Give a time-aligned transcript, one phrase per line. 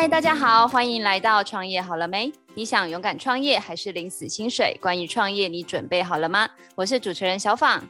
[0.00, 2.32] 嗨，大家好，欢迎来到创业好了没？
[2.54, 4.74] 你想勇敢创业还是领死薪水？
[4.80, 6.48] 关于创业，你准备好了吗？
[6.74, 7.86] 我是主持人小访。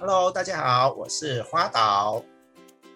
[0.00, 2.20] Hello，大家好，我是花岛。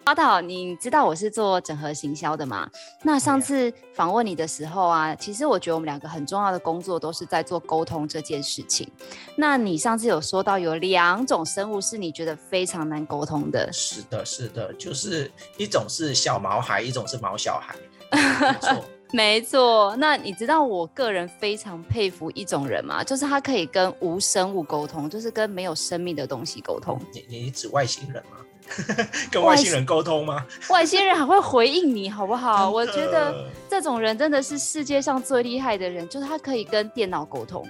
[0.04, 2.68] 花岛，你知道我是做整合行销的吗？
[3.04, 8.90] 那上次访问你的时候啊，其实我觉得我们两个很重要的工作都是在做沟通这件事情。
[9.36, 13.72] 那你上次有说到有两种生物是你觉得非常难沟通的？
[13.72, 17.76] 是的，是的，就是一种是小毛孩，一种是毛小孩。
[18.12, 19.96] 没错， 没错。
[19.98, 23.02] 那你知道我个人非常佩服一种人吗？
[23.04, 27.00] 就是他可以跟无生物沟通，就是跟没有生命的东西沟通。
[27.12, 28.38] 你你指外星人吗？
[29.30, 30.44] 跟外星人沟通吗？
[30.70, 32.68] 外星人还会回应你，好不好？
[32.68, 37.64] 我觉得这种人真的是世界上最厉害的人，就是他可以跟电脑沟通。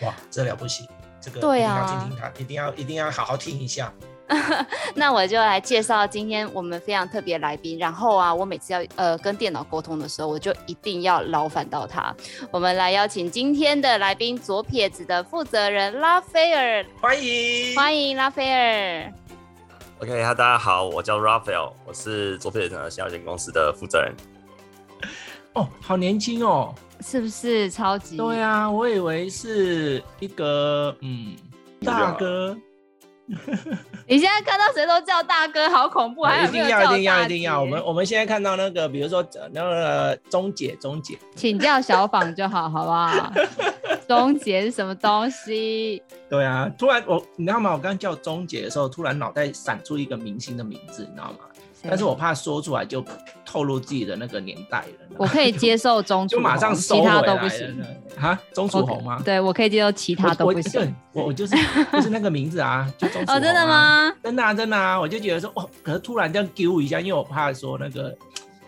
[0.00, 0.88] 哇，这了不起！
[1.20, 3.92] 这个对啊，听听他，一定要一定要好好听一下。
[4.94, 7.78] 那我就来介绍今天我们非常特别来宾。
[7.78, 12.14] 然后啊，我每次要呃跟电脑沟通的时候，我就一定要劳烦到他。
[12.50, 19.12] 我们来邀请今天的来宾左撇子的负责人拉斐尔，欢迎欢迎拉斐尔。
[20.00, 24.14] OK，哈，大家好，我叫 Raphael，我是左撇子的行销有限公司的负责人。
[25.54, 28.16] 哦，好年轻哦，是不是超级？
[28.16, 31.36] 对啊，我以为是一个嗯
[31.84, 32.56] 大哥。
[34.08, 36.22] 你现在看到谁都叫大哥，好恐怖！
[36.24, 37.60] 还有一定要，一定要，一定要！
[37.60, 43.32] 我们我们现在看到那个，比如说那个钟姐，钟姐，请叫小访就好，好不好？
[44.08, 46.02] 钟姐是什么东西？
[46.28, 47.72] 对啊，突然我，你知道吗？
[47.72, 51.38] 我刚叫钟姐的时候，突然脑袋闪出一个明星的名字，你知道吗？
[51.82, 53.04] 但是我怕说出来就
[53.44, 55.16] 透露自己的那个年代了。
[55.16, 57.84] 我可以接受中就马上收回来了，其他都不行。
[58.18, 59.22] 哈，钟楚红吗？
[59.24, 60.94] 对，我可以接受，其他都不行。
[61.12, 61.56] 我我，我就是
[61.92, 63.38] 就是那个名字啊，就钟楚红啊。
[63.38, 64.12] 哦，真的吗？
[64.22, 68.14] 真的啊，真的啊，我就觉得说，哦，可是突然这样丢一下，因为我怕说那个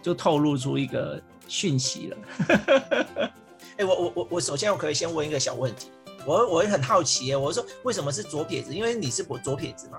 [0.01, 2.17] 就透露出一个讯息了。
[3.77, 5.91] 哎、欸，我我我我首先我可以先问一个小问题，
[6.25, 8.75] 我我也很好奇，我说为什么是左撇子？
[8.75, 9.99] 因为你是左左撇子嘛？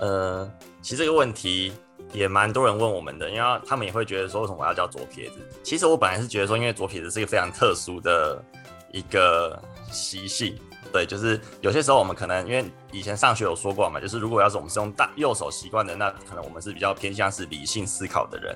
[0.00, 0.50] 呃，
[0.82, 1.72] 其实这个问题。
[2.12, 5.36] 也蛮多人问我们的，因为他们也会觉得说，为什么我要叫左撇子？
[5.62, 8.42] 其实我本来是觉得说，因为左撇子是一个非常特殊的
[8.92, 9.56] 一个
[9.92, 10.58] 习性，
[10.92, 18.52] 对，就是有些时候我们可能因为以前上学有说过嘛，就是如果要是我们是用大右手习惯的，那可能我们是比较偏向是理性思考的人；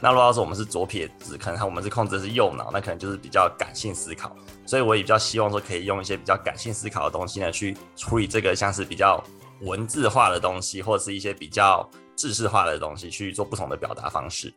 [0.00, 4.34] 那如果要是我们是左撇子，可能我们是控制的是右脑，那可能就是比较感性思考。
[4.66, 9.22] 所以我也比较希望说，可以用一些比较感性思考的东西呢，去处理这个像是比较
[9.60, 11.88] 文字化的东西，或者是一些比较。
[12.16, 14.52] 制式化的东西去做不同的表达方式，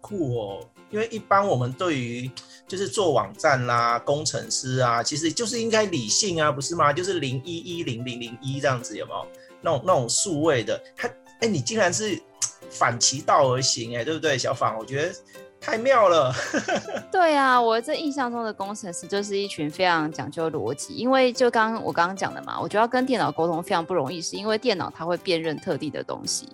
[0.00, 0.68] 酷哦！
[0.90, 2.30] 因为一般我们对于
[2.66, 6.92] 就是做网站啦、工程师啊，其实就是应该理性啊，不是吗？
[6.92, 9.26] 就是零一一零零零一这样子，有没有？
[9.60, 11.08] 那种那种数位的，他
[11.40, 12.20] 哎，你竟然是
[12.70, 14.76] 反其道而行，哎，对不对，小访？
[14.78, 15.14] 我觉得。
[15.64, 16.30] 太妙了，
[17.10, 26.46] 对啊，我这印象中的工程师就是一群非常讲究逻辑，因为就刚刚我刚刚讲的嘛，我觉得要跟电脑沟通非常不容易，是因为电脑它会辨认特定的东西，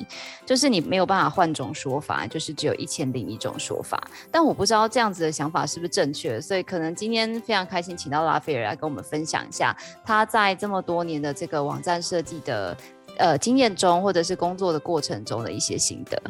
[0.47, 4.01] 就是你没有办法换种说法，就是只有一千零一种说法。
[4.31, 12.77] 但我不知道这样子的想法是不是正确，所以可能今天非常开心请到拉斐尔来跟我们分享一下他在这么多年的这个网站设计的
[13.19, 16.23] 呃经验中，或者是工作的过程中的一些心得。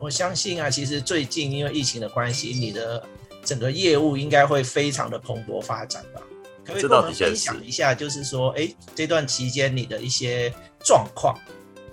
[0.00, 3.06] 我相信啊，其实最近因为疫情的关系，你的
[3.44, 6.20] 整个业务应该会非常的蓬勃发展吧？
[6.64, 10.52] 可不可以跟我们分享一下，就是说，哎，这段期间你的一些
[10.82, 11.38] 状况？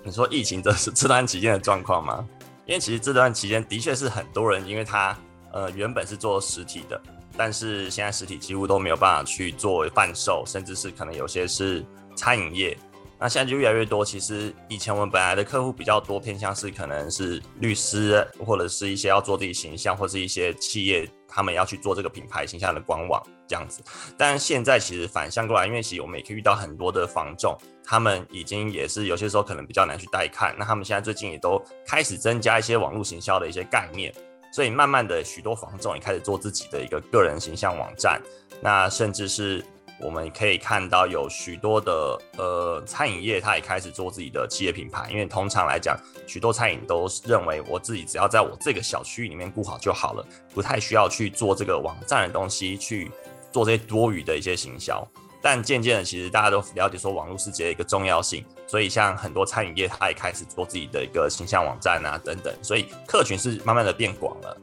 [0.03, 2.25] 你说疫情这是 这段期间的状况吗？
[2.66, 5.18] 因为其实这段期间的确是很多人，因为他
[5.51, 7.01] 呃原本是做实体的，
[7.35, 11.85] 但是现在实体几乎都没有办法去做贩售，甚至是可能有些是
[12.16, 12.78] 餐饮业。
[13.19, 14.05] 那现在就越来越多。
[14.05, 23.81] 其实以前我们本来的客户比较多，偏向是可能是律师，或者是一些要做自己形象，或是一些企业，他们要去做这个品牌形象的官网这样子。
[24.17, 30.56] 但现在其实反向过来，因为其实我们也可以遇到很多的房仲，他们已经也是有些时候可能比较难去带看。
[30.57, 34.13] 那他们现在最近也都开始增加一些网络行销的一些概念，
[34.51, 38.21] 所以慢慢的许多房仲也开始做自己的一个个人形象网站，
[38.62, 39.65] 那甚至是。
[39.99, 45.97] 我们可以看到有许多的呃餐饮业，它也开始做自己的企业品牌，因为通常来讲，
[46.27, 53.11] 许多餐饮都认为我自己只要在我这个小区里面顾好就好了，不太需要去做这个网站的东西，去
[53.51, 55.05] 做这些多余的一些行销。
[55.39, 64.57] 但渐渐的，其实大家都了解说网络世界的一个重要性，所以像很多餐饮业，它也开始做自己的一个形象网站啊等等，所以客群是慢慢的变广了。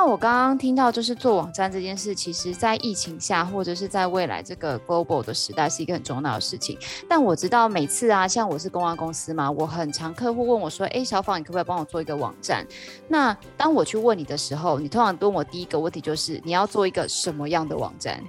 [0.00, 6.78] 那我刚刚听到，就是做网站这件事，其实在疫情下，或者是在未来这个 global 的时代，是一个很重要的事情。
[7.08, 12.64] 但我知道每次啊，像我是公关公司嘛，我很常客户问我说：“哎，小访，你可不可以帮我做一个网站？”
[13.08, 18.22] 那当我去问你的时候，你通常问我第一个问题就是：你要做一个什么样的网站？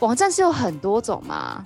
[0.00, 1.64] 网站是有很多种吗？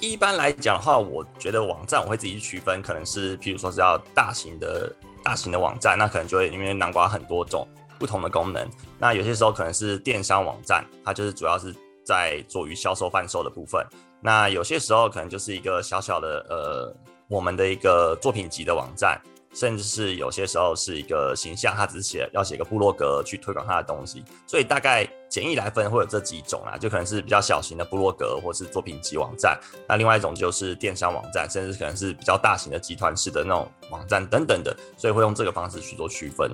[0.00, 4.94] 一般来讲的话，我觉得网站我会自己去区分，可能是譬如说是要大型的
[5.24, 7.66] 大型的网站，那可能就会因为南瓜很多种。
[7.98, 13.84] 不同的功能，那有些时候可能是电商网站，它就是主要是在做于销售贩售的部分。
[14.20, 16.96] 那有些时候可能就是一个小小的呃，
[17.28, 19.20] 我们的一个作品集的网站，
[19.54, 24.24] 甚至是有些时候是一个形象，它只是写要写个部落格去推广它的东西。
[24.46, 29.58] 所以大概简易来分会有这几种啊，就可能是比较小型的部落格或是作品集网站。
[29.86, 34.74] 那另外一种就是电商网站，甚至可能是比较大型的集团式的那种网站等等的。
[34.96, 36.50] 所以会用这个方式去做区分。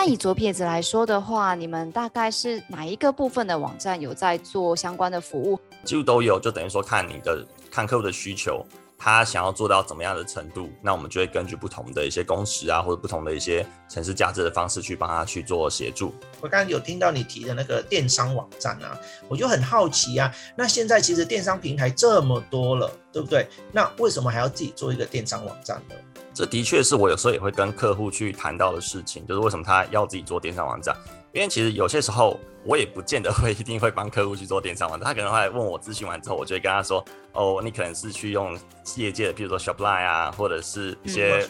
[0.00, 5.58] 那以左撇子来说的话，你们大概是哪一个部分的网站有在做相关的服务？
[5.82, 8.64] 几乎都有，就等于说看你的看客户的需求，
[8.96, 16.14] 他想要做到怎么样的程度，那我们就会根据不同的一些工时啊，或者不同的一些城市价值的方式去帮他去做协助。
[16.40, 18.96] 我刚刚有听到你提的那个电商网站啊，
[19.26, 23.48] 我就很好奇啊，那现在其实电商平台这么多了，对不对？
[23.72, 25.96] 那为什么还要自己做一个电商网站呢？
[26.38, 30.94] 这的确是我有时候也会跟客户去谈到的事情，就是为什么他要自己做电商网站？
[31.32, 37.04] 因为其实有些时候我也不见得会 一定会帮客户去做电商网站，他可能会问我咨询完之后，我就会跟他说
[37.34, 38.56] ：“哦，你可能是去用
[38.94, 41.44] 业界的，比如说 Shopline 啊，或者是一些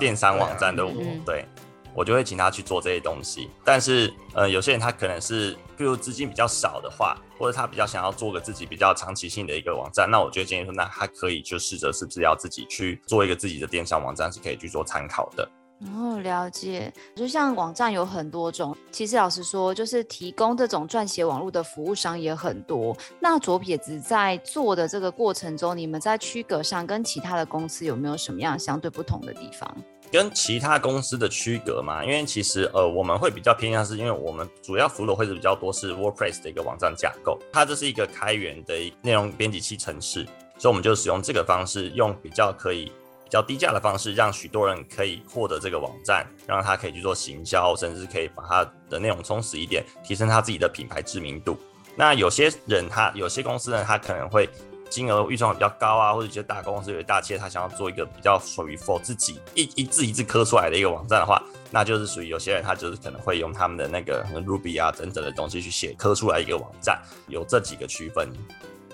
[0.00, 0.84] 电商网站的，
[1.24, 1.46] 对。”
[1.94, 15.48] 我就会请他去做这些东西，但是呃，有些人他可能是，比如资金比较少的话，或者他比较想要做个自己比较长期性的一个网站，那我就建议说，那他可以就试着是不是要自己去做一个自己的电商网站，是可以去做参考的。
[15.92, 16.90] 哦，了解。
[17.14, 22.96] 就像网站有很多种，其实老实说，就是提供这种撰写网络的服务商也很多。
[23.20, 29.76] 那左撇子在做的这个过程中，你们在区隔上跟其他的公司有没有什么样相对不同的地方？
[30.14, 40.24] 跟其他公司的区隔嘛，因为其实呃，我们会比较偏向是，因为我们主要服务的会是比较多是 WordPress 的一个网站架构，它这是一个开源的内容编辑器程式，
[40.56, 42.84] 所以我们就使用这个方式，用比较可以
[43.24, 51.58] 比较低价的方式，让许多人可以获得这个网站，让他可以去做行销，甚至可以把它的内容充实一点，提升他自己的品牌知名度。
[51.96, 54.48] 那有些人他有些公司呢，他可能会。
[54.94, 61.42] 金额预算比较高啊，或者一些大公司、有些大企业，他想要做一个比较属于 for 自己一一字一字刻出来的一个网站的话，
[61.72, 68.30] 那就是属于有些人他就是可能会用他们的那个 Ruby 啊等等的东西去写刻出来一个网站，有这几个区分。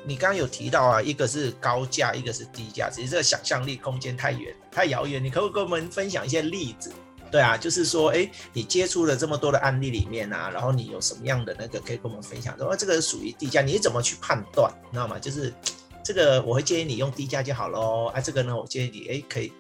[0.03, 5.23] 你刚刚有提到啊，一个是高价，一个是低价，其实这个想象力空间太远太遥远。
[5.23, 6.91] 你可不可以跟我们分享一些例子？
[7.31, 12.57] 对啊，就是说，哎，你接触了这么多的案例里面啊，然后你有什么样的那个可以跟我们分享？
[12.57, 14.73] 说这个属于低价，你怎么去判断？
[14.87, 15.19] 你知道吗？
[15.19, 15.53] 就是。
[16.11, 18.07] 这个我会建议你用低价就好喽。
[18.07, 19.53] 啊，这个呢，我建议你哎，可以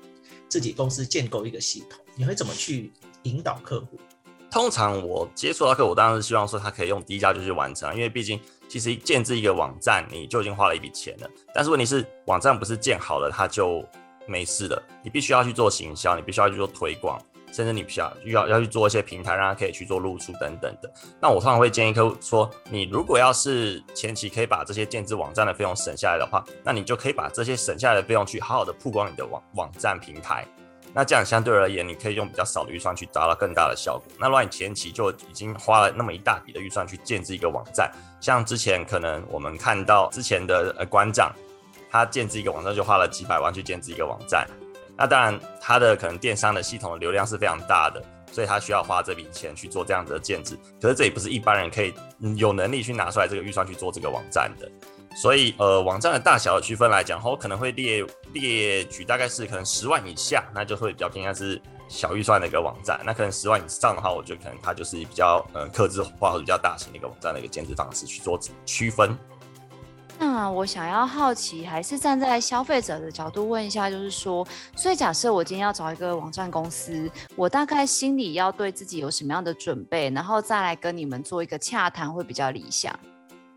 [0.48, 2.00] 自己公司建构一个系统。
[2.16, 2.92] 你会怎么去
[3.22, 3.96] 引导客户？
[4.50, 11.30] 通常我接触到客户，我当然是希望说他可以用低价就去完成，因为毕竟其实建置一个网站，你就已经花了一笔钱了。
[11.54, 13.84] 但是问题是，网站不是建好了它就
[14.26, 17.16] 没事了，你必须要去做行销，你必须要去做推广。
[17.52, 20.92] 甚至你需要要要去做一些平台，让他可以去做露出等等的。
[21.20, 30.46] 那我通常会建议客户说，你如果要是前期可以把这些建置网站的费用省下来的话，那你就可以把这些省下来的费用去好好的曝光你的网网站平台。
[30.92, 34.04] 那这样相对而言，你可以用比较少的预算去达到更大的效果。
[34.18, 37.88] 那如果你前期就已经花了那么一大笔的预算去建置一个网站，
[38.20, 41.32] 像之前可能我们看到之前的呃馆长，
[41.88, 44.44] 他建置一个网站就花了几百万去建置一个网站。
[45.00, 50.58] 那当然，他的可能电商的系统的流量是非常大的，所以他需要花这笔钱去做这样子的建制。
[50.78, 51.94] 可是这也不是一般人可以
[52.36, 54.70] 有能力去拿出来这个预算去做这个网站的。
[55.16, 58.04] 所以，呃，网站的大小的区分来讲，我可能会列
[58.34, 63.00] 列举大概是可能十万以下，那就会比较偏向是小预算的一个网站。
[63.02, 69.16] 那可能十万以上的话，我觉得可能它就是比较呃克制化或者比较大型的一个网站的一个建置方式去做区分。
[70.22, 74.46] 那我想要好奇，还是站在消费者的角度问一下，就是说，
[74.76, 82.94] 所以假设我今天要找一个网站公司，我大概心里要对自己有什么样的准备，然后再来跟你们做一个洽谈会比较理想。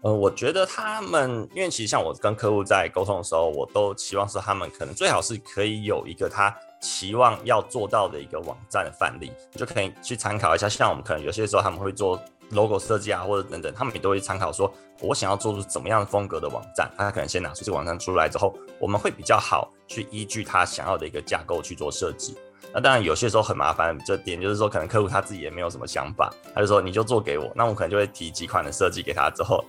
[0.04, 10.70] 呃，我觉得他们，因为其实像我跟客户在沟通的时候，我都期望说他们可能最好是可以有一个他期望要做到的一个网站的范例，就可以去参考一下。
[10.70, 12.18] 像我们可能有些时候他们会做。
[12.54, 22.38] Logo 设计啊，或者等等，他们也都会参考说，我想要做出怎么样风格的网站，他可能先拿出这个网站出来之后，我们会比较好去依据他想要的一个架构去做设计。
[22.74, 29.64] 那当然有些时候很麻烦，这点就是说可能客户他自己也没有什么想法，他就说你就做给我，那我可能就会提几款的设计给他，之后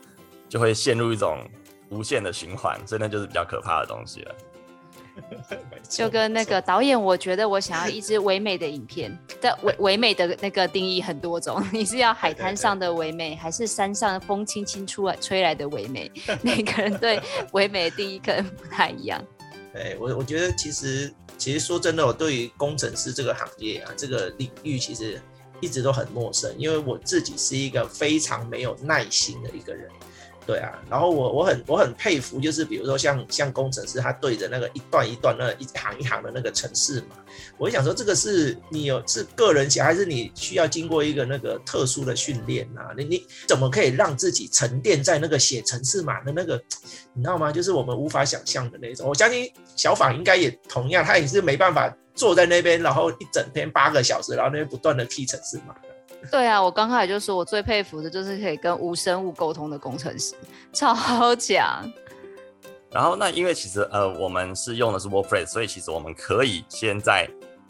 [0.49, 1.39] 就会陷入一种
[1.91, 4.35] 无限的循环，所以那就是比较可怕的东西了。
[5.89, 11.63] 就跟那个导演，我觉得我想要一支唯美的影片， 但唯唯美的那个定义很多种。
[11.73, 16.11] 你是要海滩上的唯美，还是山上风轻轻出来吹来的唯美？
[16.43, 17.21] 每个人对
[17.53, 19.23] 唯美的定义可能不太一样。
[19.73, 25.21] 对我，我觉得其实其实说真的，我对于工程师这个行业啊，这个领域其实
[25.61, 29.89] 一直都很陌生，因为我自己是一个非常没有耐心的一个人。
[30.47, 37.17] 对啊，然后我我很我很佩服，就是比如说像像工程师，他对着那个一段一段那一行一行的那个程式嘛，
[37.57, 42.93] 我就想说这个是你有是个人想，还是你需要经过一个那个特殊的训练啊？
[42.97, 46.63] 你你怎么可以让自己沉淀在那个写程式码的那个，
[47.15, 47.51] 你知道吗？
[47.51, 49.09] 就是我们无法想象的那种。
[49.09, 55.75] 我相信小访应该也同样，他也是没办法坐在那边，然后一整天八个小时，然后那边不断的 key 程式码。
[56.31, 60.35] 对啊，我刚开始就说，我最佩服的就是可以跟无生物沟通的工程师，
[60.73, 61.91] 超强。
[62.91, 67.29] 然后那因为其实呃，我们是用的是 WordPress，所以其实我们可以先在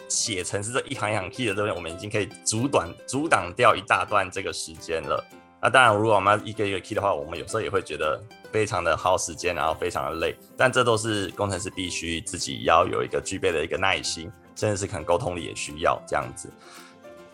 [0.08, 5.24] 写程式这一行一行 key 的这边，我们已经可以阻断阻挡掉一大段这个时间了。
[5.62, 10.36] 那当然，如果我们要一个一个 key 的话，我们有时候也会觉得非常的耗时间，然后非常的累。
[10.58, 16.52] 但这都是工程师必须自己要有一个具备的一个耐心，甚至是可能沟通力也需要这样子。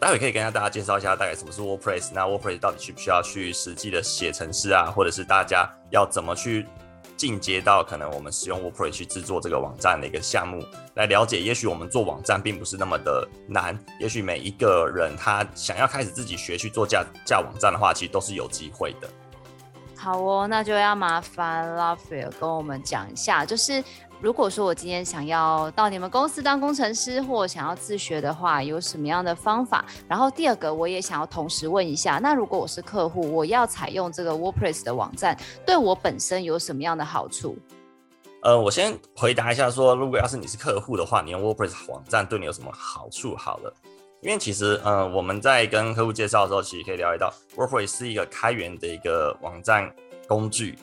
[0.00, 6.66] 待会可以跟大家介绍一下大概什么是 WordPress，那 WordPress 到底需不需要去实际的写程式啊，或者是大家要怎么去
[7.19, 10.64] 进阶到可能我们使用 WordPress 去制作这个网站的一个项目
[10.95, 11.38] 来了解。
[11.38, 19.09] 也许我们做网站并不是那么的难，也许每一个人他想要开始自己学去做架架网站的话，其实都是有机会的。
[19.95, 23.85] 好哦，那就要麻烦 Raphael 跟我们讲一下，就是。
[24.20, 29.82] 如果说我今天想要到你们公司当工程师，或想要自学的话，有什么样的方法？
[30.06, 35.34] 然后第二个，我也想要同时问一下，那如果我是客户，我要采用这个 WordPress 的网站，
[35.64, 37.56] 对我本身有什么样的好处？
[38.42, 43.34] 呃，我先回答一下说，如果要是你是客户的话，你用 WordPress 网站对你有什么好处？
[43.36, 43.72] 好了，
[44.20, 49.90] 因为其实呃我们在跟客户介绍的时候，其实可以了解到，WordPress 是一个开源的一个网站
[50.28, 50.78] 工具，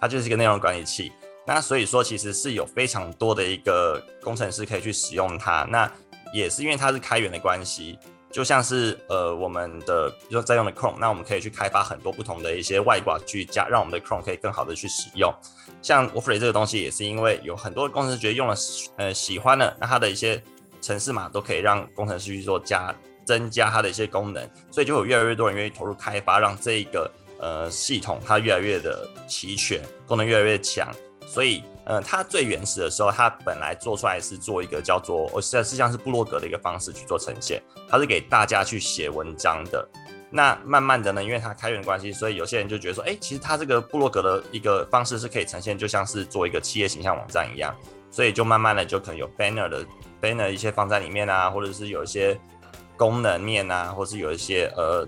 [0.00, 1.12] 它就是一个内容管理器。
[1.44, 5.66] 那所以说，其实是有非常多的一个工程师可以去使用它。
[5.70, 5.90] 那
[6.32, 7.98] 也是因为它是开源的关系，
[8.30, 15.34] 就像是呃我们的就在用的 Chrome，那我们可以去开发很多不同的一些外挂去加，让我们的 Chrome 可以更好的去使用。
[15.82, 18.54] 像 w o r f r e 这个东西，也是因为有很多工程师觉得用了
[18.96, 20.40] 呃喜欢了，那它的一些
[20.80, 22.94] 程式码都可以让工程师去做加
[23.26, 30.88] 增加它的一些功能，所以就有越来越多人愿意投入开发，让这个呃系统它越来越的齐全，功能越来越强。
[31.26, 39.88] 所以，嗯、呃，它最原始的时候，它本来做出来是做一个叫做，哦实际上是部落格的一个方式去做呈现，它是给大家去写文章的。
[40.30, 47.74] 那慢慢的呢，因为它开源关系，所以有些人就觉得说，哎、其实它这个部落格的一个方式是可以呈现，就像是做一个企业形象网站一样，
[48.10, 49.84] 所以就慢慢的就可能有 banner 的
[50.20, 52.38] banner 一些放在里面啊，或者是有一些
[52.96, 55.06] 功能面啊，或是有一些呃。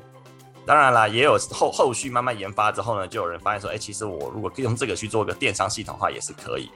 [0.66, 6.70] 当然啦，也有后后续慢慢研发之后呢，就有人发现说，哎、其实我如果可以用这个去做一个电商系统的话，也是可以。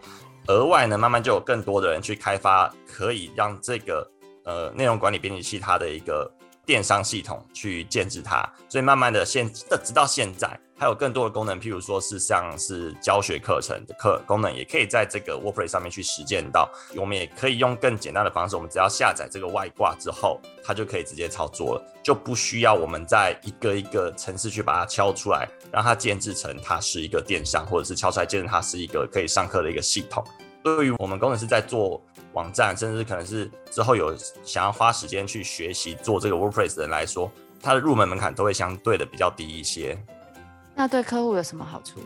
[0.49, 4.11] 额外呢，慢慢就有更多的人去开发，可以让这个
[4.45, 6.31] 呃内容管理编辑器它的一个
[6.69, 8.47] 电商系统去建置它。
[8.69, 9.51] 所以慢慢的现
[9.83, 10.49] 直到现在。
[10.81, 16.71] 还有更多的功能，譬如说是像是教学课程的课功能，也可以在这个 WordPress 上面去实践到。
[16.95, 30.25] 我们也可以用更简单的方式，我们只要下载这个外挂之后，它就可以直接操作了，就不需要我们在一个一个程式去把它敲出来，让它建制成它是一个电商，或者是敲出来建成它是一个可以上课的一个系统。
[30.63, 32.01] 对于我们工程师在做
[32.39, 37.31] 网站，甚至可能是之后有想要花时间去学习做这个 WordPress 的人来说，
[37.61, 39.99] 它的入门门槛都会相对的比较低一些。
[40.75, 42.01] 那对客户有什么好处？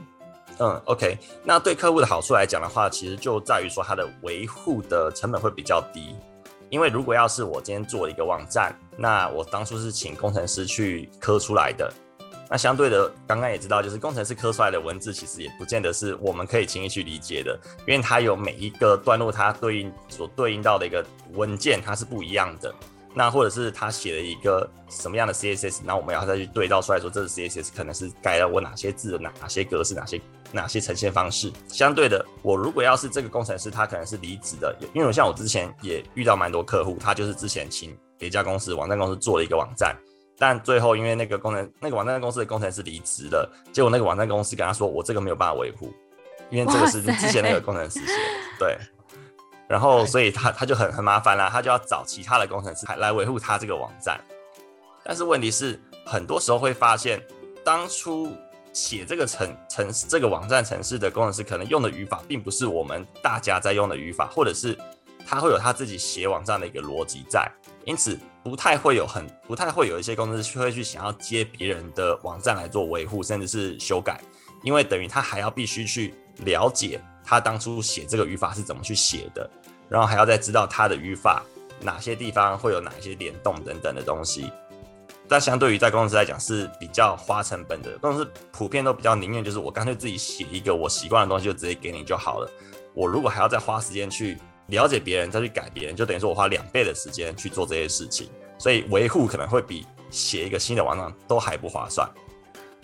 [0.59, 6.17] 嗯，OK，那对客户的好处来讲的话，其实就在于说它的维护的成本会比较低。
[6.71, 11.93] 因为如果要是我今天做了一个网站，那我当初是请工程师去刻出来的，
[12.53, 22.71] 那相对的，刚刚也知道，就是工程师刻出来的文字，其实也不见得是我们可以轻易去理解的，因为它有每一个段落，它对应所对应到的一个文件，它是不一样的。
[23.15, 31.51] 那或者是他写了一个什么样的 CSS，那我们要再去对照出来说，这个 CSS 可能是改了我哪些字哪哪些格式，哪些哪些呈现方式。
[31.69, 39.95] 相对的，我如果要是这个工程师，他可能是离职的，因为我像我之前也遇到蛮多客户，他就是之前请别家公司网站公司做了一个网站，
[40.43, 45.95] 但最后因为那个工程那个网站公司的工程师离职了，结果那个网站公司跟他说，我这个没有办法维护，
[46.51, 48.77] 因为这个是之前那个工程师写的，对。
[49.69, 54.21] 然后所以他他就很很麻烦啦，他就要找其他的工程师来维护他这个网站。
[55.05, 57.23] 但是问题是，很多时候会发现，
[57.65, 58.29] 当初
[58.73, 64.77] 写这个城城市这个网站城市的工程师，可能用的语法并不是我们大家在用的语法，或者是
[65.25, 67.49] 他会有他自己写网站的一个逻辑在，
[67.85, 74.21] 因此不太会有很不太会有一些公司去会去想要接别人的网站来做维护，甚至是修改，
[74.63, 79.49] 因为等于他还要必须去了解他当初写这个语法是怎么去写的，
[79.89, 81.43] 然后还要再知道他的语法
[81.81, 84.51] 哪些地方会有哪些联动等等的东西。
[85.29, 92.51] 但相对于在公司来讲是比较花成本的，公司普遍都比较宁愿就是我干脆自己写一个我习惯的东西，就直接给你就好了。
[92.93, 94.37] 我如果还要再花时间去
[94.67, 98.29] 了解别人，再去改别人，就等于说我花两倍的时间去做这些事情，
[98.59, 102.09] 所以维护可能会比写一个新的网站都还不划算。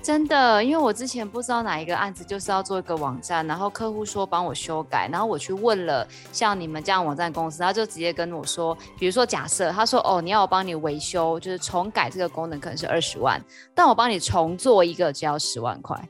[0.00, 13.44] 真的，因为我之前不知道哪一个案子就是要做一个网站，然后客户说帮我修改，然后我去问了像你们这样网站公司，他就直接跟我说，比如说假设他说哦，你要我帮你维修，就是重改这个功能可能是二十万，
[13.74, 16.00] 但我帮你重做一个只要十万块。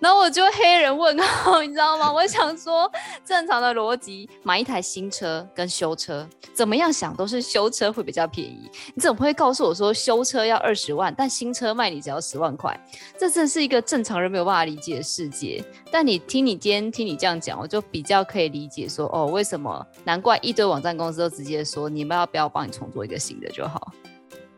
[0.00, 2.12] 然后我就黑人问号，你知道吗？
[2.12, 2.90] 我想说，
[3.24, 8.68] 正常的逻辑，买一台新车跟修车，怎么样想都是修车会比较便宜。
[8.94, 12.78] 你怎么会告诉我说修车要二十万，但新车卖你只要十万块？
[13.18, 15.64] 这真是一个正常人没有办法理解的世界。
[15.90, 19.86] 但你听你今天听你这样讲，我就比较可以理解说，哦，为什么？
[20.02, 23.92] 难怪一堆网站公司都直接说，你们要不要帮你重做一个新的就好？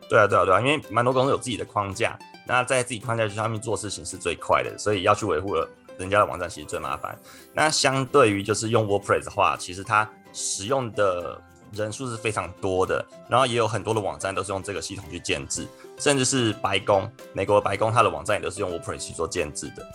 [0.09, 2.17] 对啊，对啊，对啊，因为蛮多公司有自己的框架。
[2.47, 5.53] 那在自己框架上面做事情是最快的，所以要去维护
[5.97, 7.17] 人家的网站其实最麻烦。
[7.53, 11.39] 那相对于就是用 WordPress 的话，其实它使用的
[11.73, 15.67] 人数是非常多的，然后也有很多的网站都是用这个系统去建制，
[15.99, 19.85] 甚至是白宫，美国白宫它的网站也都是用 WordPress 去做建制的。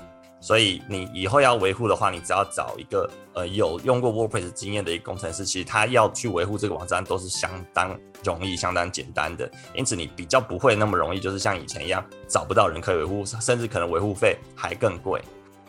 [0.42, 9.48] 所以你以后要维护的话，你只要找一个呃有用过 WordPress 经验的一个工程师，其实他要去维护这个网站都是相当容易、相当简单的。
[9.72, 15.22] 因此你比较不会那么容易，就是像以前一样找不到人可以维护，甚至可能维护费还更贵。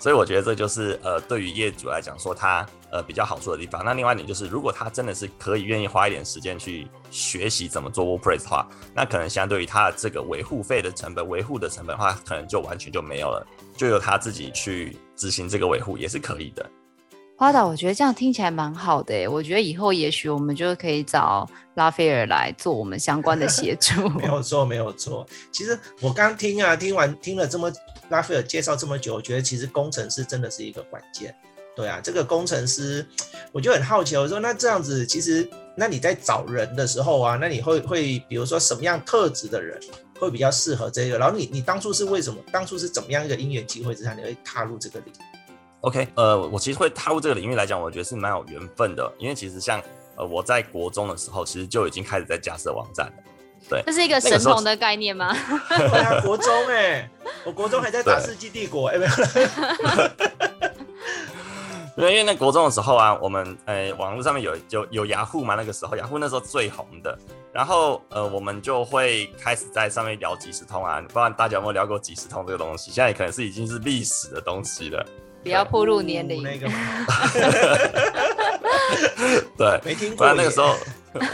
[0.03, 3.86] 所以我觉得这就是呃对于业主来讲说他呃比较好处的地方。
[3.86, 13.47] 那另外一点就是，如果他真的是可以愿意花一点时间去学习怎么做 WordPress 的话，那可能相对于他的这个维护费的成本、维护的成本的话，可能就完全就没有了。
[13.78, 16.69] 就由他自己去执行这个维护也是可以的。
[17.36, 24.08] 花导，我觉得这样听起来蛮好的诶，我觉得以后也许我们就可以找拉斐尔来做我们相关的协 助。
[24.10, 25.26] 没有错，没有错。
[25.52, 27.72] 其实我刚听啊，听完听了这么
[28.10, 31.36] 拉斐尔介绍这么久，我觉得其实工程师真的是一个关键。
[31.76, 33.06] 对啊，这个工程师，
[33.52, 39.80] 我就很好奇，我说那这样子，其实那你在找人的时候啊，那你会会比如说什么样特质的人？
[40.19, 42.39] 会比较适合这个，然后你你当初是为什么？
[42.52, 45.33] 当初是怎么样一个因缘机会之下，你会踏入这个领域
[45.84, 49.82] ？OK，呃，我其实会踏入这个领域来讲，我觉得是蛮有缘分的，因为其实像
[50.15, 53.13] 呃我在国中的时候，其实就已经开始在架设网站了。
[53.69, 55.36] 对，这是一个神童的概念吗？
[55.69, 57.10] 对啊，国中哎、欸，
[57.46, 59.12] 我国中还在打世纪帝国，哎没有。
[61.96, 67.17] 因为那国中的时候啊，我们呃、欸、网络上面有有有雅虎嘛，那个时候雅虎那时候最红的，
[67.54, 72.89] 然后呃我们就会开始在上面聊即时通啊，不知道大家有没有聊过即时通这个东西？
[72.91, 75.06] 现在可能是已经是历史的东西了。
[75.43, 76.41] 不要暴露年龄。
[76.41, 76.67] 那个。
[79.58, 80.25] 对，没听过。
[80.25, 80.75] 反正那个时候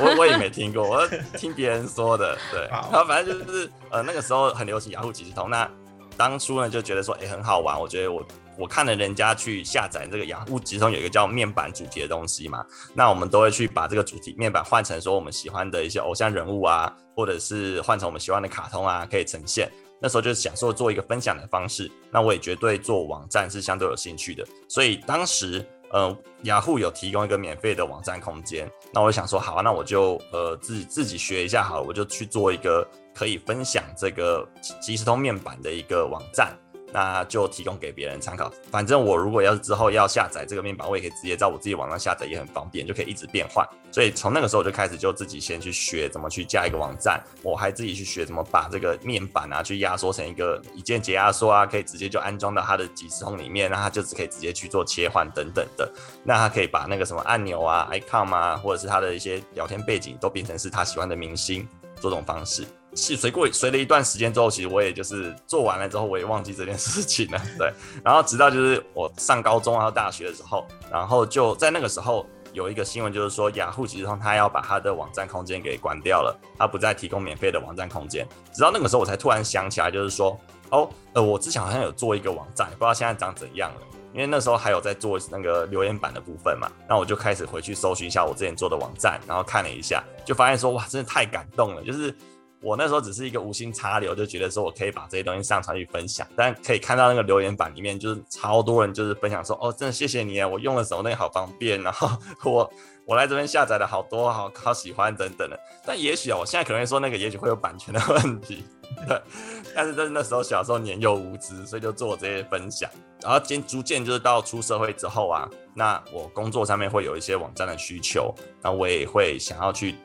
[0.02, 2.38] 我我也没听过，我听别人说的。
[2.52, 5.69] 对，然后反正就是呃那个时候很流行雅虎即时通，那
[6.17, 8.26] 当初呢就觉得说哎、欸、很好玩，我觉得我。
[8.58, 12.62] 我看了人家去下载这个雅虎即时通，有一个叫面板主题的东西嘛，
[12.93, 19.72] 那我们都会去把这个主题面板换成说我们喜欢的一些偶像人物啊，或者是换成我们喜欢的卡通啊，可以呈现。
[20.02, 34.48] 那时候就是想说做一个分享的方式，那我也绝对做网站是相对有兴趣的，所以当时呃雅虎有提供一个免费的网站空间，那我想说好啊，那我就呃自己自己学一下好，我就去做一个可以分享这个
[34.82, 36.58] 即时通面板的一个网站。
[36.91, 38.52] 那就提供给别人参考。
[38.71, 43.67] 反正我如果要是之后要下载这个面板，我也可以直接在我自己网上下载，也很方便，就可以一直变换。
[43.91, 55.91] 所以从那个时候我就开始就自己先去学怎么去架一个网站，我还自己去学怎么把这个面板啊去压缩成一个一键解压缩啊，可以直接就安装到它的即时通里面，那它就只可以直接去做切换等等的。
[56.23, 62.65] 那它可以把那个什么按钮啊、icon 啊，或者是它的一些聊天背景都变成是他喜欢的明星，做这种方式。
[62.95, 67.41] 是随过随了一段时间之后，其实我也就是做完了之后，我也忘记这件事情了。
[67.58, 67.71] 对，
[68.04, 78.28] 然后直到就是我上高中到大学的时候，然后就在那个时候有一个新闻，就是说雅虎即时通它要把它的网站空间给关掉了，它不再提供免费的网站空间。
[78.52, 80.36] 直到那个时候，我才突然想起来，就是说，
[80.71, 83.82] 哦，呃，我之前好像有做一个网站，不知道现在长怎样了。
[84.12, 92.13] 因为那时候还有在做那个留言板的部分嘛，那我就开始回去搜寻一下我之前做的网站，然后看了一下，就发现说哇，真的太感动了，就是。
[92.62, 102.10] 我那时候只是一个无心插柳，就觉得说我可以把这些东西上传去分享，但可以看到那个留言板里面就是超多人就是分享说，哦，真的谢谢你啊，我用的时候那个好方便，然后
[102.43, 102.69] 我
[103.06, 105.60] 我来这边下载了好多，好好喜欢等等的。
[105.86, 108.65] 但也许啊，我现在可能会说那个也许会有版权的问题，
[109.08, 109.22] 对。
[109.76, 112.89] 但是在那时候小时候年幼无知，所以就做这些分享。
[113.22, 119.95] 然后渐逐渐就是到出社会之后啊，那我工作上面会有一些网站的需求，那我也会想要去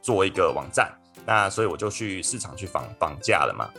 [0.00, 0.90] 做一个网站。
[1.26, 3.70] 那所以我就去市场去访访价了嘛。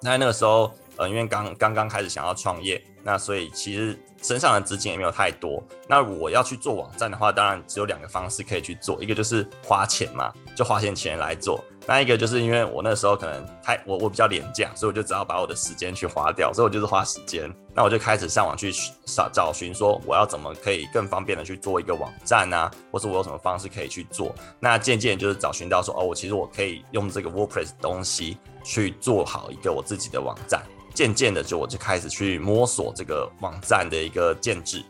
[0.00, 5.62] 那那个时候，呃，因为刚刚刚开始想要创业，那所以其实身上的资金也没有太多。
[5.86, 11.62] 那我要去做网站的话，当然只有两个方式可以去做，一个就是花钱嘛，就花钱钱来做。
[11.90, 17.52] 那一个就是因为我那时候可能太我我比较廉价，所以我就只好把我的时间去花掉，所以我就是花时间。
[17.74, 18.72] 那我就开始上网去
[19.04, 24.32] 找找寻，说我要怎么可以更方便的去做一个网站啊，或是我有什么方式可以去做。
[24.60, 30.62] 那渐渐就是找寻到说，哦，我其实我可以用这个 WordPress 东西去做好一个我自己的网站。
[30.94, 34.80] 渐渐的就我就开始去摸索这个网站的一个建制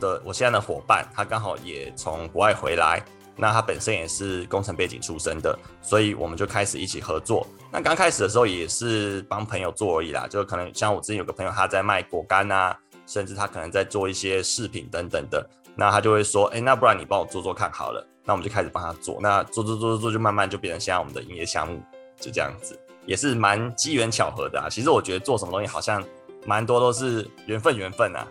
[0.00, 0.22] 的。
[0.24, 3.04] 我现在的伙伴他刚好也从国外回来。
[3.36, 7.46] 那他本身也是工程背景出身的，所以我们就开始一起合作。
[7.70, 18.04] 那刚开始的时候也是帮朋友做而已啦，就可能像我之前有个朋友他在卖果干啊，甚至他可能在做一些饰品等等的，那他就会说，哎、那不然你帮我做做看好了。
[18.24, 21.80] 那我们就开始帮他做，那做做做做做，就慢慢就变成现在我们的营业项目，
[22.18, 24.66] 就这样子，也是蛮机缘巧合的啊。
[24.68, 26.02] 其实我觉得做什么东西好像
[26.44, 28.26] 蛮多都是缘分缘分啊。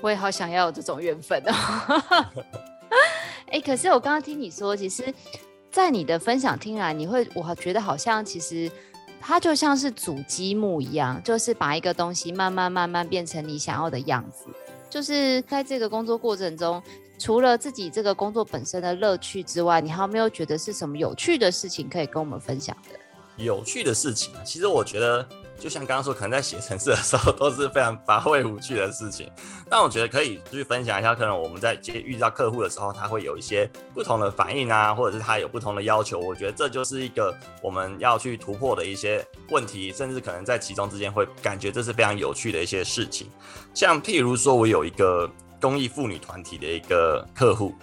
[0.00, 2.24] 我也好想要有这种缘分啊。
[3.52, 5.12] 哎、可是我刚刚听你说，其实，
[5.70, 8.70] 在你的分享听来，你会我觉得好像其实
[9.20, 14.46] 它就像是组积木一样，就是把一个东西慢慢慢慢变成你想要的样子。
[14.90, 16.82] 就是在这个工作过程中，
[17.18, 22.98] 除了自己这个工作本身的乐趣之外，你还有没有觉得是什么有趣的事情可以跟我们分享的？
[23.42, 25.26] 有趣的事情啊，其实我觉得。
[25.58, 29.30] 就像刚刚说，可能在写程式的时候都是非常乏味无趣的事情，
[29.68, 31.14] 但我觉得可以去分享一下。
[31.14, 36.18] 可能我们在接遇到客户的时候，他会有一些不同的反应啊，或者是他有不同的要求。
[36.18, 43.28] 我觉得这就是一个我们要去突破的一些问题，甚至可能在其中之间会感觉这是非常有趣的一些事情。
[43.74, 47.74] 像譬如说，我有一个公益妇女团体的一个客户，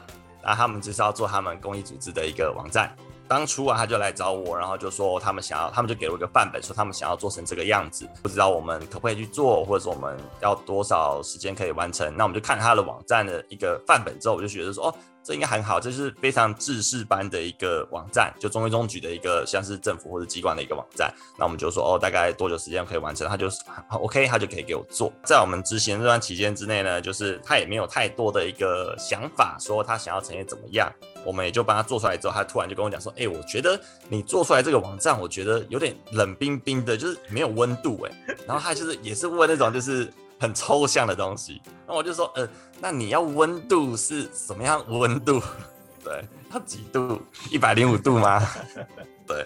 [0.43, 2.95] 那他们就是要做他们公益组织的一个网站。
[3.33, 12.15] 当初啊，他就来找我，然后就说他们想要，他们就给了我一个范本，说他们想要做成这个样子，不知道我们可不可以去做，或者说我们要多少时间可以完成。
[12.15, 14.95] 那我们就看他的网站的一个范本之后，我就觉得说，哦。
[15.23, 21.13] 这应该很好，这是非常制式般的一个网站，就中规中矩的一个像是政府或者机关的一个网站。
[21.39, 23.27] 那我们就说哦，大概多久时间可以完成？
[23.27, 25.11] 他就是 OK，他就可以给我做。
[25.23, 30.91] 在我们执行这段期间之内呢，就是他也没有太多的一个想法，说他想要呈现怎么样。
[31.25, 38.11] 我们也就帮他做出来之后，他突然就跟我讲说：“哎，我觉得你做出来这个网站，我觉得有点冷冰冰的，就是没有温度哎。”
[38.45, 40.11] 然后他就是也是问那种就是。
[40.43, 42.47] 很抽象的东西，那我就说，呃，
[42.81, 45.41] 那你要温度是什么样温度？
[46.03, 46.21] 对，
[46.53, 47.21] 要几度？
[47.49, 48.45] 一百零五度吗？
[49.25, 49.45] 对。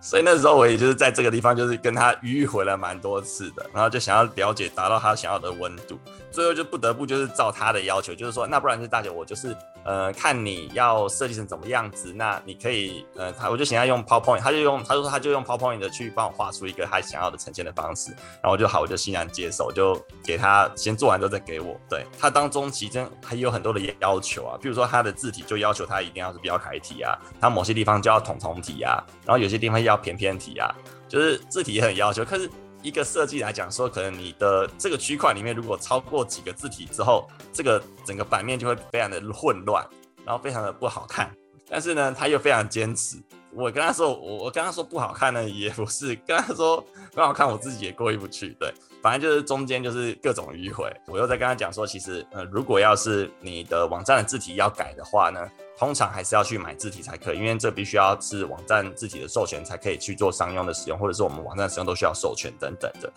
[0.00, 5.98] 所以那时候我也就是在这个地方，就是跟他迂回了蛮多次的，然后就想要了解，达到他想要的温度，
[6.30, 18.10] 最后就不得不就是照他的要求，就是说，那不然是大姐，我就是呃看你要设计成怎么样子，那你可以呃他我就想要用 PowerPoint，他就用他就说他就用 PowerPoint 的去帮我画出一个他想要的呈现的方式，
[18.42, 21.78] 然后就好，我就欣然接受，就给他先做完之后再给我。
[21.88, 30.74] 对，他当中其实还有很多的要求啊，比如说他的字体就要求他一定要是标楷体啊，他某些地方就要统统体啊，然后有些地方要偏偏体啊，
[31.08, 32.24] 就是字体也很要求。
[32.24, 32.50] 可是
[32.82, 39.84] 一个设计来讲说，可能你的这个区块里面如果超过几个字体之后，这个整个版面就会非常的混乱，
[40.24, 41.30] 然后非常的不好看。
[41.68, 43.16] 但是呢，他又非常坚持。
[43.52, 48.56] 我跟他说，我我跟他说不好看呢，也不是跟他说不好看，我自己也过意不去。
[48.60, 50.94] 对，反正就是中间就是各种迂回。
[51.06, 55.40] 我又在跟他讲说，其实呃，如果要是你的网站的字体要改的话呢，
[55.78, 63.08] 通常还是要去买字体才可以，因为这必须要是网站自己的授权才可以去做商用的使用，或者是我们网站使用都需要授权等等的。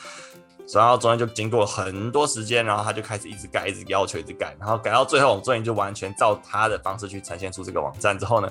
[0.71, 8.49] 然后中间就经过很多时间，然后他就开始一直改，一直要求，一直改，然后改到最后，我们终于就完全照他的方式去呈现出这个网站之后呢，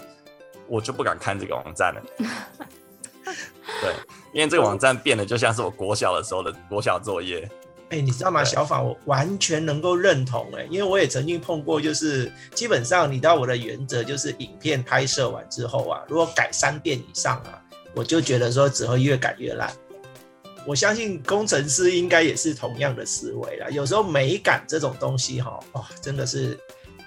[0.66, 2.02] 我就不敢看这个网站了。
[3.80, 3.94] 对，
[4.34, 7.48] 因为这个网站变得就像是我国小的时候的国小作业。
[7.90, 17.60] 哎、欸，你知道吗，小法，我完全能够认同哎、欸，因为我也曾经碰过，就是基本上你知道我的原则就是，影片拍摄完之后啊，如果改三遍以上啊，
[17.92, 19.68] 我就觉得说只会越改越烂。
[20.64, 23.66] 我相信工程师应该也是同样的思维啦。
[23.70, 26.56] 有时候美感这种东西哈，哦，真的是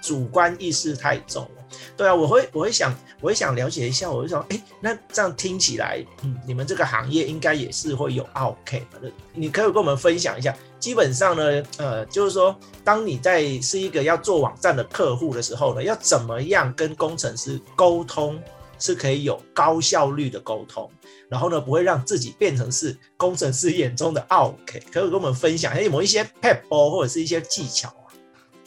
[0.02, 1.64] 主观意识太重了。
[1.96, 9.10] 对啊，我会我会想我会想了解一下，我就说，哎，那这样听起来，嗯，你们这个行业应该也是会有 OK 的。
[9.32, 10.54] 你可以跟我们分享一下。
[10.84, 18.38] 基本上呢，呃，就是说，当你在是一个要做网站的客户的时候呢，要怎么样跟工程师沟通，
[18.78, 20.90] 是可以有高效率的沟通，
[21.26, 24.78] 然后呢，不会让自己变成是工程师眼中的 OK。
[24.92, 28.04] 可以跟我们分享一下有没有一些撇步或者是一些技巧啊？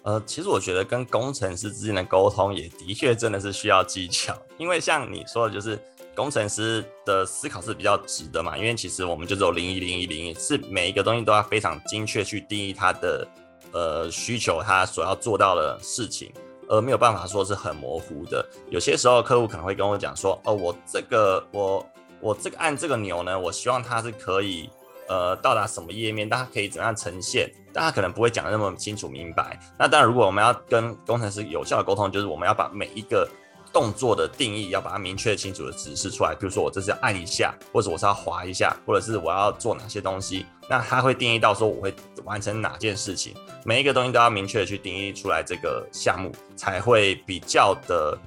[0.01, 5.79] 呃，其实我觉得跟工程师之间的沟通也的确真的是需要技巧，因为像你说的，就是。
[6.17, 13.27] 工程师的思考是比较直的嘛，因为其实我们就只有零一零一零一，是每一个东西都要非常精确去定义它的
[13.71, 16.33] 呃需求，它所要做到的事情，
[16.67, 18.43] 而没有办法说是很模糊的。
[18.71, 21.85] 有些时候客户可能会跟我讲说，哦，我这个我
[22.19, 24.67] 我这个按这个钮呢，我希望它是可以
[25.07, 29.59] 呃到达什么页面，但它可以怎样呈现，但他可能不会讲得那么清楚明白。
[29.77, 33.29] 那当然，如果我们要跟工程师有效的沟通，就是我们要把每一个。
[33.77, 48.17] 动作的定义要把它明确清楚的指示出来，比如说我这是要按一下，或者我是要滑一下，或者是我要做哪些东西，那它会定义到说我会完成哪件事情，每一个东西都要明确的去定义出来，这个项目才会比较的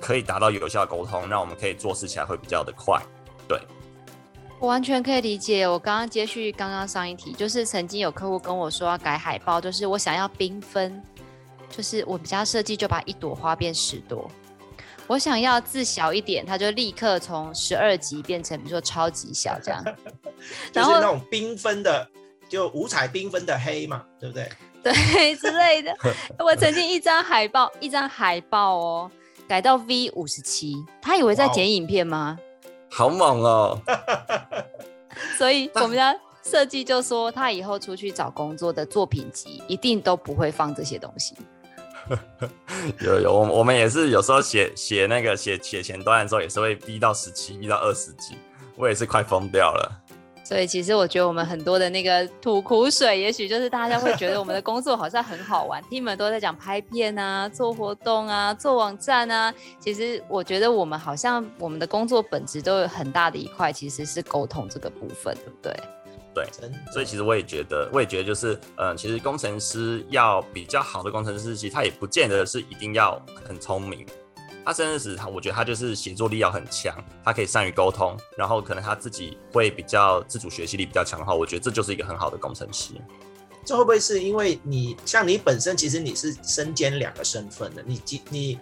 [0.00, 2.98] 可以达到有效沟通，让我们可以做事起来会比较的快。
[3.46, 3.60] 对，
[4.58, 5.68] 我完全可以理解。
[5.68, 11.02] 我刚刚接续刚刚上一题，就是曾经有客户跟我说要改海报，就是我想要缤纷，
[11.68, 14.26] 就是我们家设计就把一朵花变十朵。
[15.06, 19.84] 我想要字小一点，他就立刻从十二级变成，比如说超级小这样，
[20.72, 22.08] 就是那种缤纷的，
[22.48, 24.48] 就五彩缤纷的黑嘛，对不对？
[24.82, 25.96] 对 之类的。
[26.38, 29.10] 我曾经一张海报， 一张海报哦，
[29.48, 32.38] 改到 V 五十七，他以为在剪影片吗？
[32.88, 33.78] 好猛哦！
[35.36, 41.34] 所以我们家设计就说，他以后出去找工作的作品集一定都不会放这些东西。
[43.00, 48.36] 有有，我我们也是有时候写写那个写写前端的时候，也是会逼到十七，逼到二十几，
[48.76, 50.02] 我也是快疯掉了。
[50.44, 59.52] 所以其实我觉得我们很多的那个吐苦水，也许就是大家会觉得我们的工作好像很好玩，听你们都在讲拍片啊、做活动啊、做网站啊。
[59.80, 65.76] 其实我觉得我们好像我们的工作本质都有很大的一块，其实是沟通这个部分，对不对？
[66.36, 73.18] 对，所以其实我也觉得，我也觉得就是，嗯、呃，其实工程师要比较好的工程师，其实他也不见得是一定要
[73.48, 74.04] 很聪明，
[74.62, 76.94] 他甚至是他，我觉得他就是协作力要很强，
[77.24, 82.92] 他可以善于沟通，然后可能他自己会比较自主学习力比较强的话，我觉得这就是一个很好的工程师。
[83.64, 88.58] 这会不会是因为你像你本身其实你是身兼两个身份的，你既你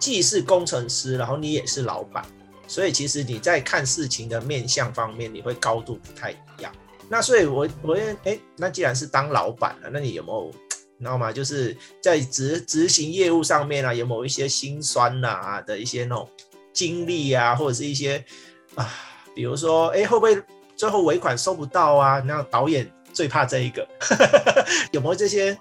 [0.00, 2.24] 既是工程师，然后你也是老板，
[2.66, 6.72] 所以其实你在看事情的面向方面，你会高度不太一样。
[7.08, 10.50] 那所以我，我我也哎，那既然是当老板了，那你有没有，
[10.98, 11.32] 你知道吗？
[11.32, 16.28] 就是在执执行业务上面啊，有某一些辛酸呐、啊、的一些那种
[16.72, 18.24] 经历啊，或者是一些
[18.74, 18.92] 啊，
[19.34, 20.42] 比如说，哎，会不会
[20.76, 22.20] 最后尾款收不到啊？
[22.20, 23.86] 那导演最怕这一个，
[24.90, 25.56] 有没有这些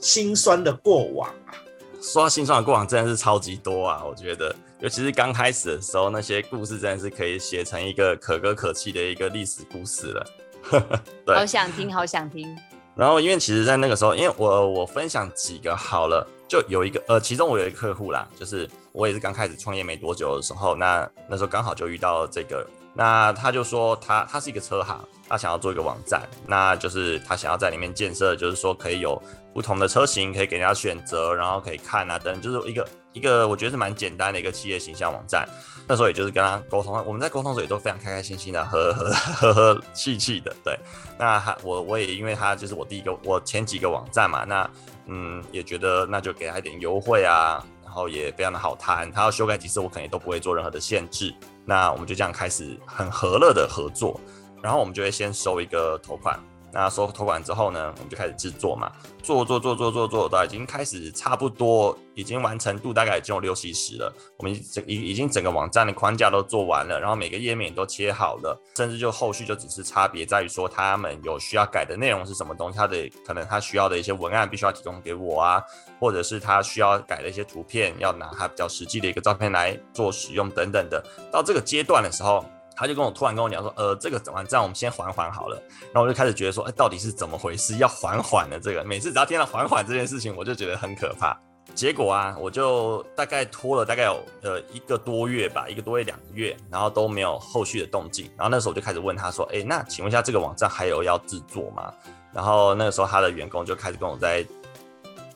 [0.00, 1.52] 辛酸的过往啊？
[2.00, 4.04] 说到辛酸的过往，真的是超级多啊！
[4.04, 10.24] 我觉得，尤其是刚开始的时候，那些故事真的是可以写成一个可歌可泣的一个历史故事了。
[11.24, 12.56] 对，好想听，好想听。
[12.94, 29.22] 然后，因为其实，在那个时候，因为我我分享几个好了，就有一个呃，其中我有一个客户啦，就是我也是刚开始创业没多久的时候，那那时候刚好就遇到这个，那他就说他他是一个车行，他想要做一个网站，那就是他想要在里面建设，就是说可以有
[29.54, 35.48] 不同的车型可以给人家选择，然后可以看啊等，就是一个一个我觉得是蛮简单的一个企业形象网站。
[35.88, 40.54] 那时候也就是跟他沟通，我们在沟通的时候也都非常开开心心的，和 和和和气气的。
[40.62, 40.78] 对，
[41.18, 44.70] 那他我我也因为他就是我第一个我前几个网站嘛，那
[45.06, 49.10] 嗯也觉得那就给他一点优惠啊，然后也非常的好谈。
[49.10, 51.34] 他要修改几次，我肯定都不会做任何的限制。
[51.64, 54.20] 那我们就这样开始很和乐的合作，
[54.62, 56.38] 然后我们就会先收一个头款。
[56.80, 58.88] 那收托管之后呢，我们就开始制作嘛，
[59.20, 64.14] 做做做做做做到已经开始差不多，已经完成度大概已经有六七十了。
[64.36, 75.60] 我们整已已经整个网站的框架都做完了，然后每个页面都切好了，甚至就后续就只是差别在于说他们有需要改的内容是什么东西，他的可能他需要的一些文案必须要提供给我啊，
[75.98, 81.04] 或者是他需要改的一些图片，要拿他比较实际的一个照片来做使用等等的。
[81.32, 82.44] 到这个阶段的时候。
[82.78, 85.60] 他就跟我突然跟我讲说，呃，这个网站我们先缓缓好了。
[85.92, 87.76] 然后我就开始觉得说，哎，到底是怎么回事？
[87.78, 91.36] 要缓缓的这个，每次只要听到缓缓这件事情，我就觉得很可怕。
[91.74, 98.30] 结果啊，我就大概拖了大概有呃一个多月吧，一个多月两个月，然后都没有后续的动静。
[98.36, 101.92] 然后那时候我就开始问他说：“哎，那请问一下，这个网站还有要制作吗？”
[102.32, 104.46] 然后那个时候他的员工就开始跟我在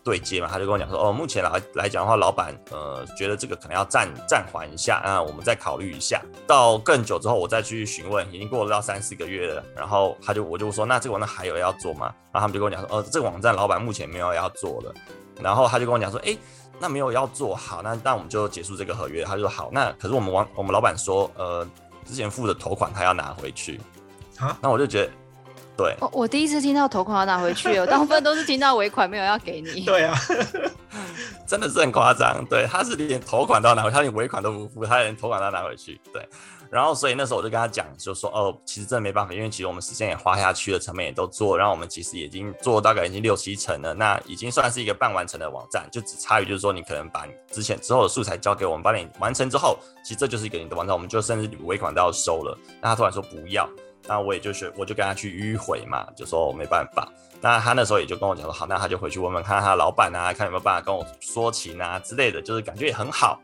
[0.05, 9.63] 对接嘛，他就跟我讲说：“哦，目前来来讲的话，老板呃觉得这个可能要暂暂缓一下啊，我们再考虑一下。”到更久之后，我再去询问，已经过了到三四个月了。
[9.77, 14.95] 然后他就我就说：“那这个网站还有要做吗？”然后他们就跟我讲说：“哦，这个网站老板目前没有要做了。”
[15.41, 16.37] 然后他就跟我讲说：“哎，
[16.81, 21.67] 那没有要做好，那那我们就结束这个合约。”他就说：“好，那可是我们网我们老板说，呃，
[22.05, 23.81] 之前付的头款他要拿回去。”
[24.37, 25.13] 好，那我就觉得，
[25.83, 29.85] 对，我我第一次听到头款要拿回去，我 大部分都是听到尾款没有要给你。
[29.85, 30.15] 对啊，
[31.47, 32.45] 真的是很夸张。
[32.49, 36.01] 对，他是连头款都要拿回去，他连尾款都不付，他连头款都要拿回去。
[36.13, 36.27] 对。
[36.71, 52.59] 然后，所以那时候我就跟他讲，就说哦，其实真的没办法，因为其实我们时间也花下去了，成本也都做，然后我们其实已经做大概已经六七成了，那已经算是一个半完成的网站，就只差于就是说你可能把你之前之后的素材交给我们，帮你完成之后，其实这就是一个你的网站，我们就甚至尾款都要收了。
[52.81, 53.69] 那他突然说不要，
[54.07, 57.09] 那我也就是我就跟他去迂回嘛，就说我没办法。
[57.41, 63.41] 那他那时候也就跟我讲说好，那他就回去问问看看他老板啊，看有没有办法跟我说情啊之类的，就是感觉也很好。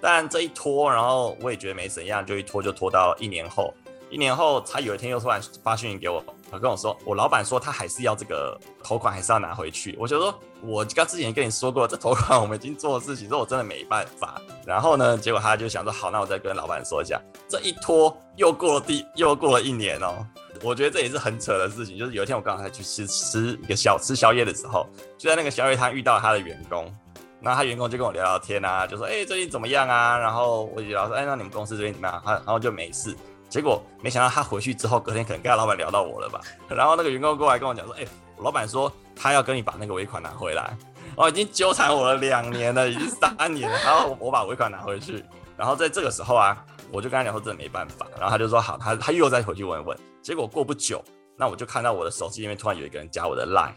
[0.00, 3.72] 但这一拖，然后我也觉得没怎样，就一拖就拖到一年后。
[4.10, 9.96] 一年后，他有一天又突然发讯息给我，他跟我说，我老板说他还是要这个头款，还是要拿回去。
[9.98, 14.40] 我就说，我刚之前跟你说过，这头款我们已经做的事情，说我真的没办法。
[14.64, 17.20] 然后呢，结果他就想说，好，那我再跟老板说一下。
[17.48, 20.26] 这一拖又过了第又过了一年哦。
[20.62, 24.86] 我觉得这也是很扯的事情，就是有一天我刚好去吃吃一个小吃宵夜的时候，
[25.18, 26.90] 就在那个宵夜摊遇到他的员工。
[27.38, 33.14] 那他员工就跟我聊聊天啊，就说：“哎、最近怎么样啊？”然后我就聊说：“哎、那你们公司最近怎么样？”他然后就没事。
[33.48, 36.40] 结果没想到他回去之后，隔天可能跟他老板聊到我了吧。
[36.68, 38.04] 然后那个员工过来跟我讲说：“哎、
[38.38, 40.76] 老板说他要跟你把那个尾款拿回来。”
[41.16, 43.78] 哦，已经纠缠我了两年了，已经三年了。
[43.84, 45.24] 然后我把尾款拿回去。
[45.56, 51.02] 然后在这个时候啊，我就跟他讲说：“真的没办法。”然后他就说：“好，他他又再回去问问。”结果过不久，
[51.36, 53.72] 那我就看到我的手机里面突然有一个人加我的 line，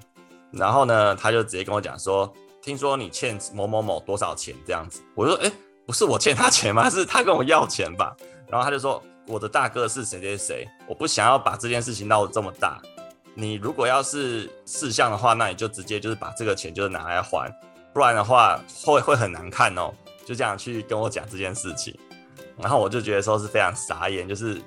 [0.52, 2.32] 然后呢，他就直接跟我讲说。
[2.62, 5.50] 听说你欠某某某多少钱这样子，我说，哎，
[5.88, 6.90] 不是我欠他钱吗？
[6.90, 8.14] 是他跟我要钱吧？
[8.50, 12.82] 然后他就说，我的大哥是谁谁谁，我不想要把这件事情闹得这么大。
[13.36, 17.48] 你如果要是事项的话，那你就直接就是把这个钱就是拿来还，
[17.94, 19.94] 不然的话会会很难看哦。
[20.26, 21.96] 就这样去跟我讲这件事情，
[22.58, 24.60] 然后我就觉得说是非常傻眼，就是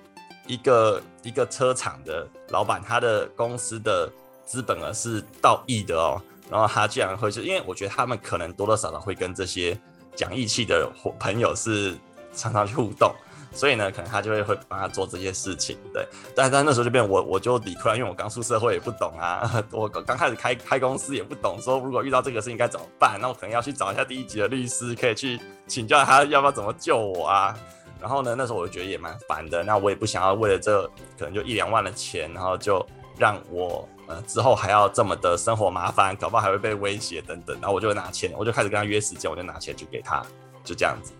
[0.47, 4.09] 一个一个车厂的老板，他的公司的
[4.45, 6.23] 资本额是到亿的哦。
[6.49, 9.77] 然后他居然会是，因为我觉得他们可能多多少少会跟这些
[10.15, 11.97] 讲义气的朋友是
[12.33, 13.13] 常常去互动，
[13.53, 16.07] 所以呢，可能他就会会帮他做这些事情，对。
[16.35, 27.55] 但但那时候就变我我就理亏了，因为我刚出社会也不懂啊， 我刚开始开开公司也不懂，说如果遇到这个事情该怎么办，那我可能要去找一下第一级的律师，可以去请教他要不要怎么救我啊。
[28.01, 30.83] 然后呢，那时候我就觉得也蛮烦的，那我也不想要为了这
[31.19, 32.85] 可能就一两万的钱，然后就
[33.19, 33.89] 让我。
[34.09, 40.21] 呃，之后还要这么的生活麻烦，搞不好还会被威胁等等，然后我就拿钱，我就开始跟他约时间，我就拿钱去给他，
[40.65, 41.13] 就这样子。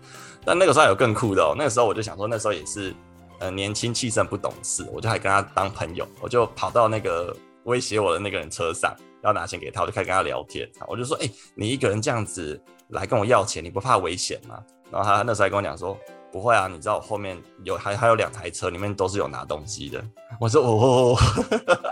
[0.45, 2.93] 但那个时候有更酷的哦，那个时候我就想说，那时候也是
[3.39, 14.59] 呃年轻气盛不懂事，我就还跟他当朋友，我就跑到那个威胁我的那个人车上，要拿钱给他，我就开始跟他聊天，我就说，哎、你一个人这样子来跟我要钱，你不怕危险吗？
[14.91, 15.97] 然后他那时候还跟我讲说。
[16.31, 20.03] 不会啊，你知道我后面有还还有两台车，里面都是有拿东西的。
[20.41, 21.15] 我说哦，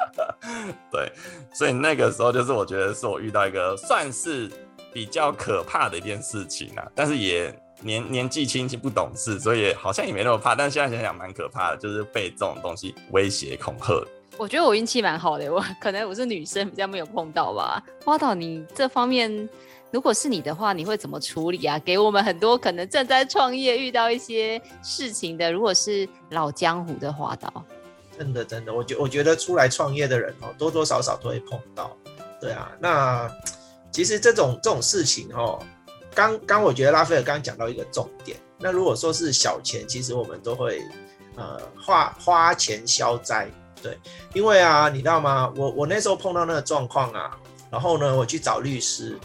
[0.91, 1.11] 对，
[1.53, 4.49] 所以那个时候就是我觉得是我遇到一个算是
[4.93, 10.53] 比较可怕的一件事情啊，但是也年年纪轻轻不懂事，所以好像也没那么怕。
[10.55, 14.05] 但是现在想想蛮可怕的，就是被这种东西威胁恐吓。
[14.37, 17.83] 我觉得我运气蛮好的，我 可能我是女生比较没有碰到吧。
[18.05, 19.49] 花导，你这方面。
[19.93, 21.77] 如果是你的话，你会怎么处理啊？
[21.79, 27.65] 给我们很多可能正在创业遇到一些事情的，如果是老江湖的花导，
[28.17, 31.91] 真的真的，我觉我觉得出来创业的人哦，多多少少都会碰到。
[32.39, 33.29] 对啊，那
[33.91, 35.61] 其实这种这种事情哦，
[36.15, 38.37] 刚刚我觉得拉斐尔刚刚讲到一个重点。
[38.57, 40.81] 那如果说是小钱，其实我们都会
[41.35, 43.49] 呃花花钱消灾，
[43.81, 43.97] 对，
[44.33, 45.51] 因为啊，你知道吗？
[45.55, 47.37] 我我那时候碰到那个状况啊，
[47.69, 49.19] 然后呢，我去找律师。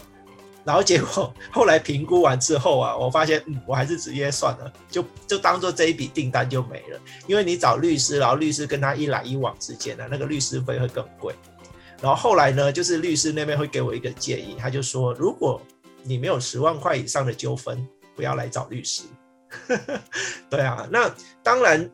[0.65, 6.99] 然后结果后来评估完之后啊，我发现嗯，我还是直接算了，就就当做这一笔订单就没了。
[7.25, 11.33] 因为你找律师，然后律师跟他一来一往之间呢，那个律师费会更贵。
[12.01, 15.61] 然后后来呢，就是律师那边会给我一个建议，他就说，如果
[16.03, 19.03] 你没有十万块以上的纠纷，不要来找律师。
[20.49, 21.89] 对啊，那当然，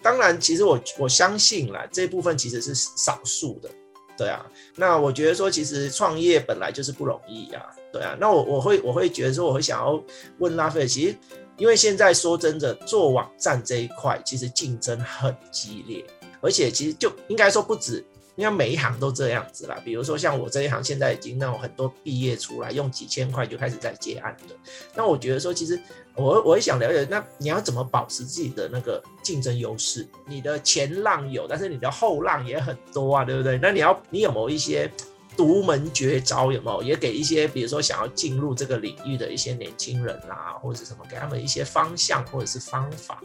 [0.00, 3.68] 当然，其实我我相信啦，这部分其实是少数的。
[4.16, 4.44] 对啊，
[4.76, 7.66] 那我觉得说，其实创业本来就是不容易啊。
[7.92, 10.02] 对啊，那我我会我会觉得说，我会想要
[10.38, 11.16] 问拉斐尔，其实
[11.56, 16.04] 因为现在说真的，做网站这一块其实竞争很激烈，
[16.40, 18.04] 而且其实就应该说不止。
[18.38, 24.54] 因为每一行都这样子啦，比如说像我这一行，现在已经那种很多毕业出来用几千块就开始在接案的。
[24.94, 25.76] 那我觉得说，其实
[26.14, 30.06] 我我也想了解，那你要怎么保持自己的那个竞争优势？
[30.24, 33.58] 你的前浪有，但是你的后浪也很多啊，对不对？
[33.60, 34.88] 那你要你有没有一些
[35.36, 36.52] 独门绝招？
[36.52, 43.20] 有没有也给一些比如说想要进入这个领域的一些年轻人啊，或者什么，给他们一些方向或者是方法？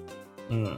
[0.50, 0.76] 嗯。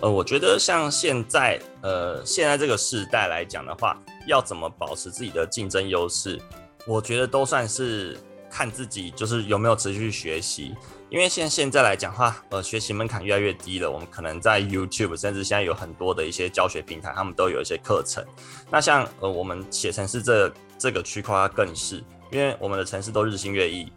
[0.00, 6.40] 呃，我觉得像现在，呃，现在这个时代来讲的话，要怎么保持自己的竞争优势，
[6.86, 8.16] 我觉得都算是
[8.48, 10.74] 看自己，就是有没有持续学习。
[11.10, 13.90] 因为现现在来讲话，呃，学习门槛越来越低了。
[13.90, 18.24] 我们可能在 YouTube，甚至现在有很多的一些教学平台，他们都有一些课程。
[18.70, 21.96] 那像呃，我们写程式这这个区块更是，
[22.30, 23.90] 因为我们的程式都日新月异。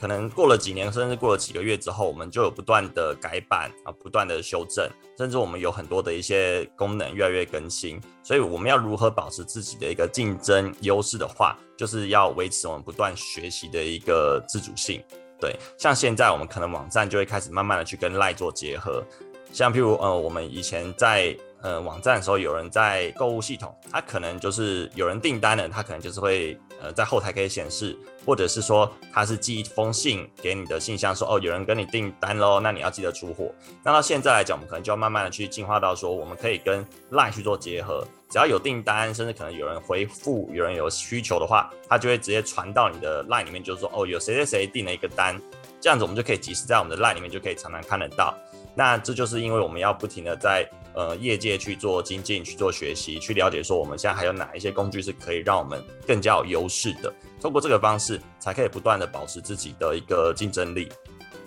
[0.00, 4.88] 可能过了几年，甚至过了几个月之后，我们就有不断的改版啊，不断的修正，
[5.18, 8.00] 甚至我们有很多的一些功能越来越更新。
[8.22, 15.02] 所以我们要如何保持自己的一个竞争优势的话，就是要维持我们不断学习的一个自主性。
[15.38, 19.04] 对，像现在我们可能网站就会开始慢慢的去跟 LINE 做结合，
[19.52, 26.58] 像譬如呃，我们以前在呃网站的时候，有人在购物系统，他可能就是有人订单了，他可能就是会。
[26.82, 27.94] 呃，在后台可以显示，
[28.24, 33.52] 或者是说他是寄一封信给你的信箱说，说哦，有人跟你订单喽，那你要记得出货。
[33.84, 45.38] 那到现在来讲，我们可能就要慢慢的去进化到说，我们可以跟 LINE 去做结合，只要有订单，甚至可能有人回复，有人有需求的话，他就会直接传到你的 LINE 里面，就是说哦，有谁谁谁订了一个单，
[45.82, 48.34] 这样子我们就可以及时在我们的 LINE 里面就可以常常看得到。
[48.74, 50.68] 那这就是因为我们要不停的在。
[50.92, 57.14] 呃，业界去做精进，去做学习，去了解说我们现在还有哪一些工具是可以让我们更加有优势的。
[57.40, 60.88] 通过这个方式，才可以不断的保持自己的一个竞争力。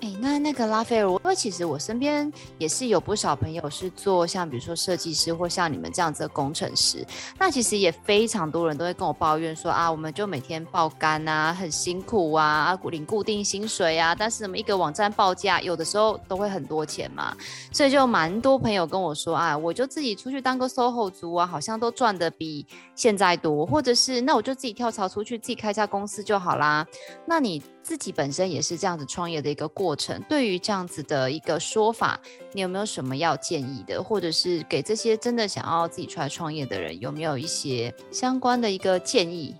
[0.03, 7.07] 哎、那那个拉斐尔，因为其实我身边也是有不少朋友是做像比如说设计师或像你们这样子的工程师，
[7.39, 17.33] 那其实也非常多人都会跟我抱怨说啊，我们就每天爆肝啊，很辛苦啊，领固定薪水啊，但是我们一个网站报价有的时候都会很多钱嘛，
[17.71, 26.85] 所以就蛮多朋友跟我说啊，我就自己出去当个 SOHO 族啊，好像都赚得比现在多，或者是那我就自己跳槽出去，自己开家公司就好啦。
[27.25, 27.63] 那你？
[27.83, 32.19] 自己本身也是这样子创业的一个过程，对于这样子的一个说法，
[32.53, 39.53] 你有没有什么要建议的，或者是给这些真的想要自己出来创业的人，有没有一些相关的一个建议？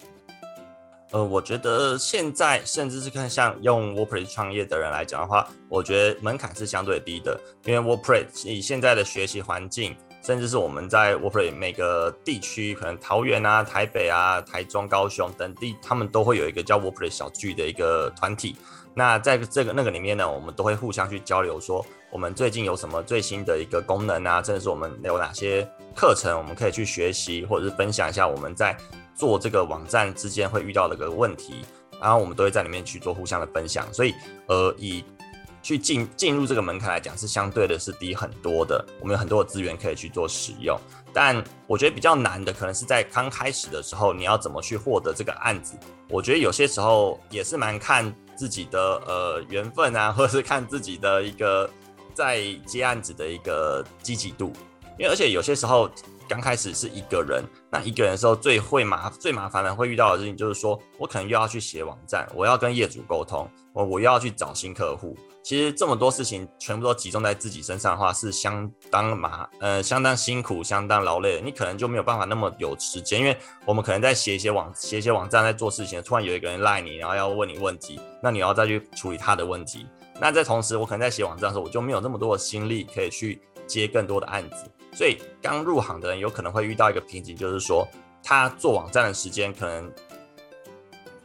[1.12, 9.96] 呃，我觉得现在甚至是看像用 WordPress 创业的人来讲的话，我觉得门槛是相对低的，因为 WordPress 以现在的学习环境。
[10.24, 18.56] 甚至是我们在 WordPress 每个地区，可能桃园啊、台北啊、台中、高雄等地，他们都会有一个叫 WordPress 小聚的一个团体。
[18.96, 28.78] 那在这个那个里面呢，我们都会互相去交流，说我们最近有什么最新的一个功能啊，甚至是我们有哪些课程，我们可以去学习，或者是分享一下我们在
[29.16, 31.66] 做这个网站之间会遇到的个问题，
[32.00, 33.92] 然后我们都会在里面去做互相的分享。
[33.92, 34.14] 所以，
[34.48, 35.04] 呃，以
[35.64, 38.86] 去进进入这个门槛来讲，是相对的是低很多的。
[39.00, 40.78] 我们有很多的资源可以去做使用，
[41.14, 45.76] 但我觉得比较难的，可能是在刚开始的时候，你要怎么去获得这个案子？
[46.10, 51.68] 我觉得有些时候也是蛮看自己的呃缘分啊，或者是看自己的一个
[52.14, 54.52] 在接案子的一个积极度。
[55.00, 55.90] 因为而且有些时候
[56.28, 65.18] 刚开始是一个人，那一个人的时候最会麻最麻烦的会遇到的事情就是说，我可能又要去写网站，我要跟业主沟通，我我又要去找新客户。
[65.44, 71.42] 其实这么多事情全部都集中在自己身上的话，是相当麻，呃，相当辛苦，相当劳累的。
[71.42, 79.86] 你可能就没有办法那么有时间，因为我们可能在写一些网写一些网站，在做事情，突然有一个人赖你，然后要问你问题，那你要再去处理他的问题。
[80.18, 84.72] 那在同时，我可能在写网站的时候，我就没有那么多的心力可以去接更多的案子。
[84.94, 87.86] 所以刚入行的人有可能会遇到一个瓶颈，就是说
[88.24, 89.92] 他做网站的时间可能。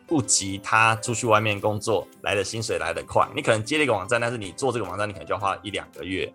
[0.09, 3.29] 不及他出去外面工作来的薪水来得快。
[3.37, 6.33] 你可能接了一个网站，但是你做这个网站，你可能就要花一两个月。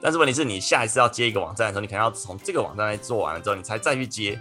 [0.00, 4.40] 但是问题是你下一次要接一个网站的时候，你可能要从这个网站来做完了之后，你才再去接。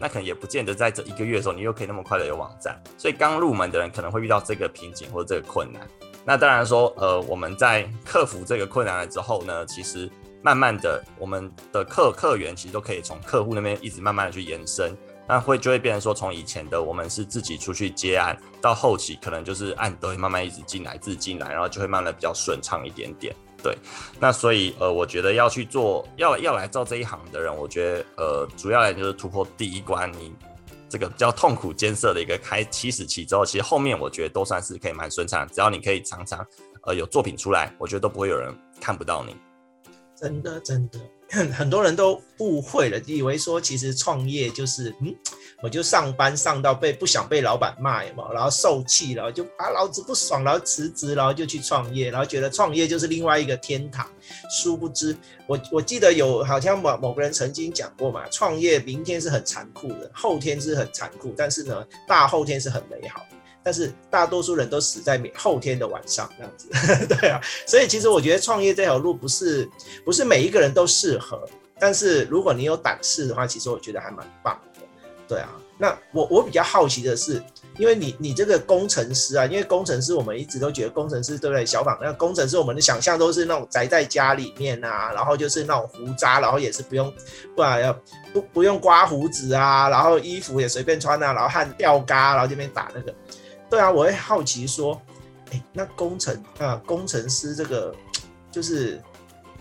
[0.00, 2.80] 那可能也不见得在这一个月的时候，你又可以那么快的有网站。
[2.96, 5.82] 所以刚入门的人可能会遇到这个瓶颈或者这个困难。
[6.24, 10.08] 那当然说，呃，我们在克服这个困难了之后呢，其实
[10.42, 14.96] 慢慢的，我们的客客源其实都可以从客户那边一直慢慢的去延伸。
[15.28, 23.34] 那会就会变成说，从以前的我们是自己出去接案，到后期可能就是案都会慢慢一直进来，自己进来，然后就会慢慢比较顺畅一点点。
[23.62, 23.76] 对，
[24.18, 30.32] 那所以呃，我觉得要去做，要要来做这一行的人，我觉得呃，主要来就是突破第一关，你
[30.88, 35.46] 这个比较痛苦艰涩的一个开起始期之后，其实后面我觉得都算是可以蛮顺畅。
[35.48, 36.46] 只要你可以常常
[36.84, 39.36] 呃有作品出来，我觉得都不会有人看不到你。
[40.16, 40.98] 真的，真的。
[41.52, 45.14] 很多人都误会了，以为说其实创业就是，嗯，
[45.62, 54.08] 我就上班上到被不想被老板骂嘛，然后受气了，就啊老子不爽，然后辞职，然后就去创业，然后觉得创业就是另外一个天堂。
[54.50, 55.14] 殊不知，
[55.46, 63.22] 我我记得有好像某某个人曾经讲过嘛，创业明天是很残酷的，后天是很残酷，但是呢，大后天是很美好。
[63.68, 66.68] 但是大多数人都死在后天的晚上，这样子，
[67.20, 69.68] 对啊，所以其实我觉得创业这条路不是
[70.06, 71.46] 不是每一个人都适合，
[71.78, 74.80] 但是如果你有胆识的话，其实我觉得还蛮棒的，
[75.28, 75.50] 对啊。
[75.80, 77.40] 那我我比较好奇的是，
[77.78, 81.64] 因为你你这个工程师啊，因为工程师我们一直都觉得工程师对不对？
[81.64, 87.12] 小访那工程师我们的想象都是那种宅在家里面啊，然后就是那种胡渣，然后也是不用
[87.54, 87.92] 不然要
[88.32, 93.14] 不不用刮胡子啊，然后衣服也随便穿啊，然后汗掉嘎，然后这边打那个。
[93.70, 95.00] 对啊，我会好奇说，
[95.50, 97.94] 哎，那工程啊，工程师这个
[98.50, 99.00] 就是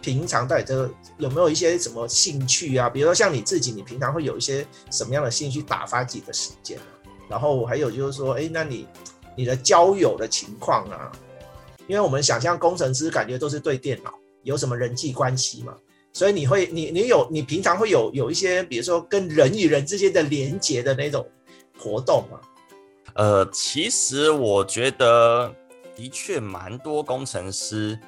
[0.01, 2.89] 平常到底这个有没有一些什么兴趣啊？
[2.89, 6.79] 比如说像你自己，你平常会有一些什么样的兴趣打发自己的时间？
[7.27, 8.87] 然后还有就是说，哎，那你
[9.35, 11.11] 你的交友的情况啊？
[11.87, 15.73] 因为我们想象工程师感觉都是对电脑有什么人际关系嘛，
[16.13, 21.25] 所以你会你你有你平常会有有一些，比如说跟人与人之间的连接的那种
[21.77, 22.39] 活动吗？
[23.17, 25.51] 呃，其实我觉得
[25.95, 27.99] 的确蛮多工程师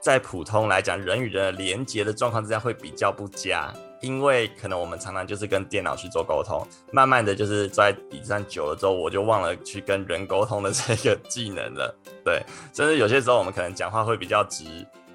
[0.00, 11.92] 在普通来讲，人与人的连接的状况之下会比较不佳，因为可能我们常常就是跟电脑去做沟通，慢慢的就是在椅子上久了之后，我就忘了去跟人沟通的这个技能了。
[12.24, 12.40] 对，
[12.72, 14.64] 甚至有些时候我们可能讲话会比较直。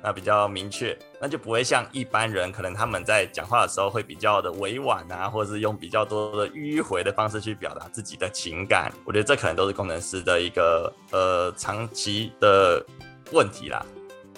[0.02, 8.92] 那比较明确，那就不会像一般人，可能他们在讲话的时候会比较的委婉啊，或者是用比较多的迂回的方式去表达自己的情感。
[9.06, 12.82] 我觉得这可能都是工程师的一个呃长期的
[13.32, 13.86] 问题啦。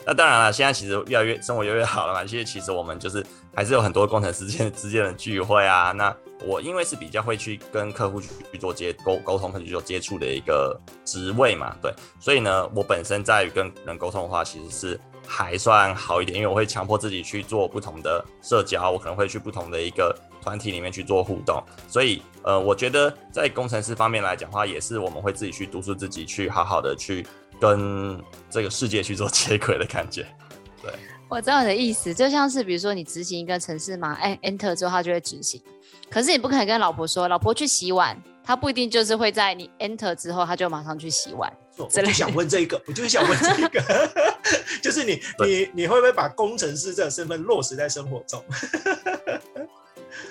[0.04, 2.26] 那当然了，现在其实越来越生活越来越好了嘛。
[2.26, 3.24] 其实其实我们就是
[3.56, 5.92] 还是有很多工程师之间之间的聚会啊。
[5.92, 6.12] 那
[6.44, 15.00] 我因为是比较会去跟客户去做接沟沟通，或者去做接触的一个职位嘛，对，所以呢，我本身在于跟人沟通的话，其实是。
[15.26, 27.26] 还算好一点，因为我会强迫自己去做不同的社交，我可能会去不同的一个团体里面去做互动，所以呃，我觉得在工程师方面来讲的话，也是我们会自己去督促自己去好好的去
[27.60, 30.26] 跟这个世界去做接轨的感觉。
[30.82, 30.92] 对，
[31.30, 35.62] 我知道你的意思，就像是比如说你执行一个程式嘛，哎，Enter 之后它就会执行，
[36.10, 41.52] 可是你不可能跟老婆说，老婆去洗碗，它不一定就是会在你 Enter 之后，它就马上去洗碗。
[41.78, 43.82] 我就想问这个，我就是想问这个。
[44.84, 48.44] 就是你，你你会不会把工程师这个身份落实在生活中？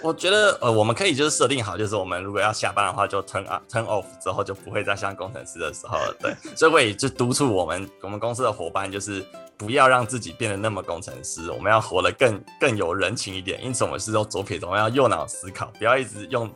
[0.03, 6.17] 我觉得，呃，我们可以就是设定好，就是我们如果要下班的话，就 turn up turn off 之后，就不会再像工程师的时候了。
[6.19, 9.25] 对，所以我也就督促我们我们公司的伙伴，就是
[9.59, 13.63] 不要让自己变得那么工程师，我们要活得更更有人情一点。
[13.63, 16.51] 因此，我们是用左撇子，我们要右脑思考，不要一直用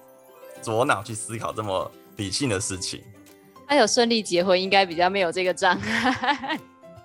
[0.62, 3.03] 左脑去思考这么理性的事情。
[3.66, 6.59] 他有顺利结婚，应该比较没有这个障碍。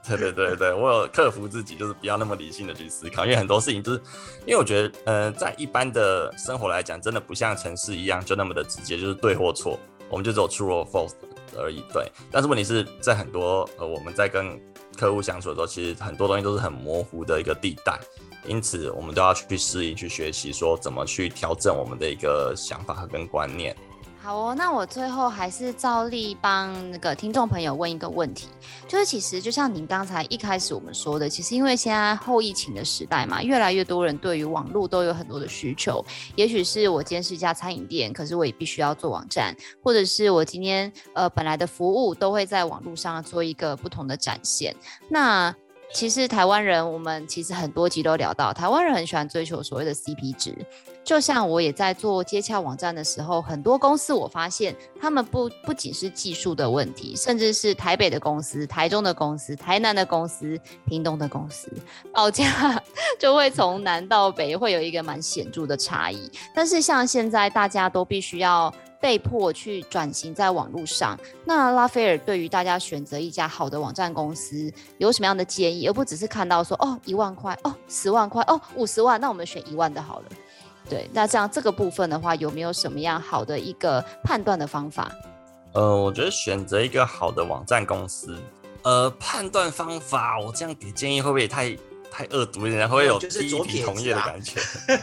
[0.07, 4.01] 对对对对，我有克服自己，就是不要那么理性的去思考，因为很多事情就是，
[4.45, 9.77] 因为我觉得，呃，在一般的生活来讲，真的不像城市一样就那么的直接，就是对或错，
[10.09, 11.13] 我们就只有 true or false
[11.57, 11.83] 而已。
[11.93, 14.59] 对，但是问题是在很多呃我们在跟
[14.97, 17.99] 客户相处的时候，其实很多东西都是很模糊的一个地带，
[18.47, 23.75] 因此我们都要去适应、去学习，说怎么去调整我们的一个想法和跟观念。
[24.29, 28.47] 好哦，那我最后还是照例帮那个听众朋友问一个问题，
[28.87, 36.05] 就是其实就像您刚才一开始我们说的，其实因为现在后疫情的时代嘛，越来越多人对于网络都有很多的需求。
[36.35, 39.51] 也许是我今天是一家餐饮店，可是我也必须要做网站，
[39.81, 44.75] 或者是我今天呃本来的服务都会在网络上做一个不同的展现。
[45.09, 45.51] 那
[45.91, 50.55] 其实台湾人，我们其实很多集都聊到，台湾人很喜欢追求所谓的 CP 值。
[51.03, 61.71] 就像我也在做接洽网站的时候，很多公司我发现他们不不仅是技术的问题，甚至是台北的公司、台中的公司、台南的公司、屏东的公司，
[62.13, 62.79] 报价
[63.17, 66.31] 就会从南到北会有一个蛮显著的差异。
[66.53, 68.71] 但是像现在大家都必须要
[69.01, 80.25] 被迫去转型在网络上，那拉斐尔对于大家选择一家好的网站公司有什么样的建议，而不只是看到说哦一万块哦十万块哦五十万，那我们选一万的好了。
[80.89, 85.11] 对，那这样这个部分的话，有没有什么样好的一个判断的方法？
[85.73, 88.35] 呃，我觉得选择一个好的网站公司，
[88.81, 91.77] 呃，判断方法，我这样给建议会不会太
[92.11, 94.59] 太恶毒，人家会有就是第一题同业的感觉。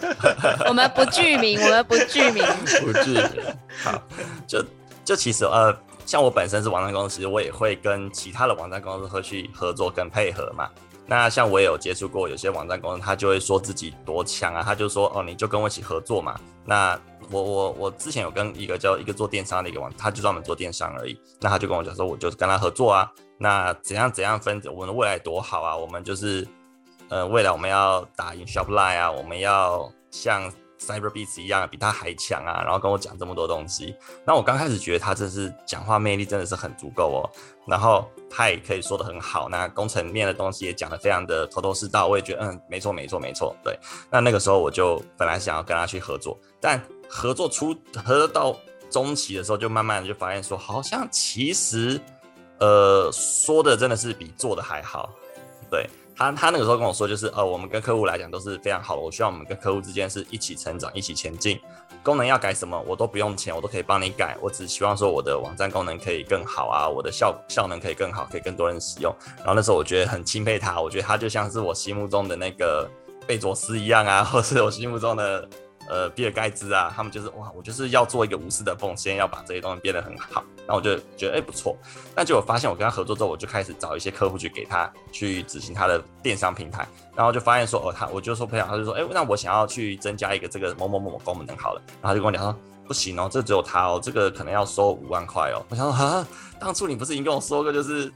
[0.69, 2.45] 我们不具名，我们不具名，
[2.83, 3.57] 不具名。
[3.83, 4.03] 好，
[4.47, 4.65] 就
[5.05, 10.69] 就其实呃，像我本身是网站公司，我也会跟其他的网站公司会去合作跟配合嘛。
[11.07, 16.39] 那像我也有接触过有些网站公司，他就会说自己多强啊，他就说哦，你就跟我一起合作嘛。
[16.65, 16.99] 那
[17.31, 21.17] 我我我之前有跟一个叫一个做电商的一个网，他就专门做电商而已。
[21.41, 23.11] 那他就跟我讲说，我就跟他合作啊。
[23.39, 25.77] 那怎样怎样分，我们的未来多好啊！
[25.77, 26.47] 我们就是
[27.09, 32.63] 呃，未来我们要打赢 Shopline 啊，我们要像 Cyberbeats 一样比他还强啊。
[32.65, 33.95] 然后跟我讲这么多东西，
[34.25, 37.31] 那我刚开始觉得他真是讲话魅力真的是很足够哦。
[37.67, 43.79] 然后他也可以说的很好，那工程面的东西也讲的非常的头头是道，我也觉得嗯，没错没错没错，对。
[44.11, 47.73] 那那个时候我就本来想要跟他去合作，但合作出
[48.05, 48.57] 合作到
[48.91, 52.01] 中期的时候，就慢慢的就发现说，好像其实
[52.59, 55.11] 呃说的真的是比做的还好，
[55.71, 55.89] 对。
[56.17, 59.03] 他他那个时候跟我说，就是呃，我们跟客户来讲都是非常好的。
[59.03, 61.61] 我希望我们跟客户之间是一起成长，一起前进。
[62.03, 64.37] 功能要改什么，我都不用钱，我都可以帮你改。
[64.41, 69.14] 我只希望说我的网站功能可以更好啊，我的效效能可以更好，可以更多人使用。
[69.39, 72.89] 然后那时候我觉得很钦佩他，我觉得他就像是我心目中的那个
[73.27, 75.49] 贝佐斯一样啊， 或是我心目中的。
[75.89, 80.43] 呃，比尔盖茨啊，他们就是哇，我就是要做一个无私的奉献，要把这些东西变得很好。
[80.67, 81.77] 那我就觉得哎、不错。
[82.14, 92.55] 那就我发现我跟他合作之后，我就开始找一些客户去给他去执行他的电商平台，然后就发现说哦，他我就说朋友，他就说哎、那我想要去增加一个这个某某某某功能好了，然后就跟我讲说
[92.87, 95.64] 不行哦，这只有他哦，这个可能要收五万块哦。
[95.69, 96.27] 我想说哈，
[96.59, 98.12] 当初你不是已经跟我说过就是。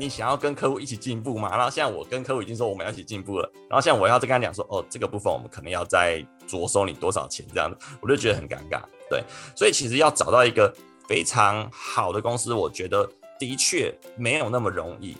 [0.00, 1.50] 你想要跟客户一起进步嘛？
[1.56, 8.80] 然后现在我跟客户已经说我们要一起进步了，然后现在我要再跟他讲说，哦，这个部分我们可能要再着收你多少钱这样子，我就觉得很尴尬。
[9.10, 9.24] 对，
[9.56, 10.72] 所以其实要找到一个
[11.08, 15.16] 非常好的公司，我觉得的确没有那么容易，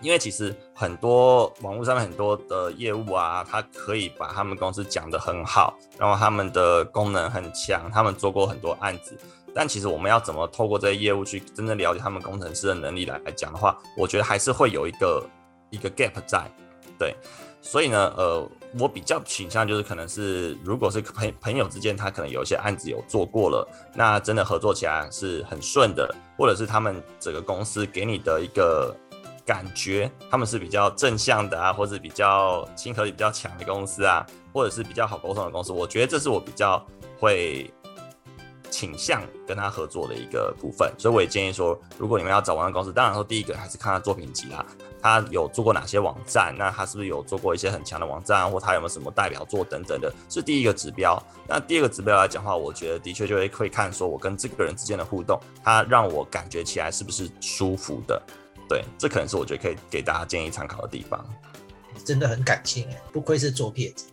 [0.00, 9.18] 因为其实很多网络上面很多的业务啊，他可以把他们公司讲得很好，然后他们的功能很强，他们做过很多案子。
[9.56, 15.24] 但其实我们要怎么透过这些业务去真正了解他们工程师的能力来来讲的话，我觉得还是会有一个
[15.70, 16.50] 一个 gap 在，
[16.98, 17.14] 对，
[17.66, 18.46] 所以呢，呃，
[18.78, 28.94] 我比较倾向就是可能是如果是朋朋友之间，他可能有一些案子有做过了，那真的合作起来是很顺的，或者是他们整个公司给你的一个
[29.46, 36.86] 感觉，他们是比较正向的啊，或者比较亲和力比较强的公司啊，或者是比较好沟通的公司，我觉得这是我比较
[37.18, 37.72] 会。
[38.74, 44.66] 倾向跟他合作的一个部分，所以我也建议说，如果你们要找网站公司，当然说第一个还是看他作品集啦，
[45.00, 51.22] 他有做过哪些网站，那他是不是有做过一些很强的网站，或他有没有什么代表作等等的，是第一个指标。
[51.46, 58.20] 那第二个指标来讲的话，我觉得的确就会会看说我跟这个人之间的互动，他让我感觉起来是不是舒服的，
[58.68, 61.24] 对，这可能是我觉得可以给大家建议参考的地方。
[62.04, 64.06] 真的很感谢，不愧是左撇子。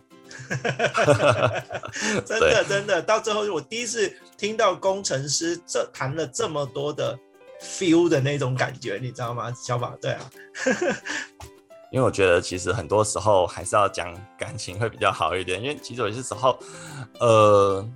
[2.26, 7.18] 真的真的，到最后我第一次听到工程师这谈了这么多的
[7.60, 9.52] feel 的那种感觉，你知道吗？
[9.54, 10.30] 小宝，对啊，
[11.92, 16.58] 因为我觉得其实很多时候还是要讲感情会比较好一点，因为其实有些时候，
[17.20, 17.86] 呃，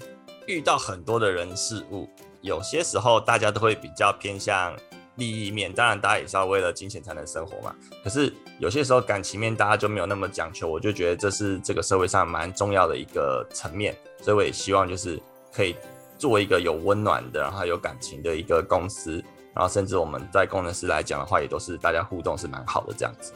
[0.46, 2.08] 遇到很多的人事物，
[2.42, 4.76] 有些时候大家都会比较偏向。
[5.16, 7.74] 利益面，当然大家也是要为了金钱才能生活嘛。
[8.02, 13.94] 可是有些时候感情面大家就没有那么讲求，我就觉得这是这个社会上蛮重要的一个层面。
[14.22, 15.20] 所以我也希望就是
[15.52, 15.76] 可以
[16.18, 19.22] 做一个有温暖的，然后有感情的一个公司。
[19.54, 23.32] 然后甚至我们在工程师来讲的话，也都是大家互动是蛮好的这样子。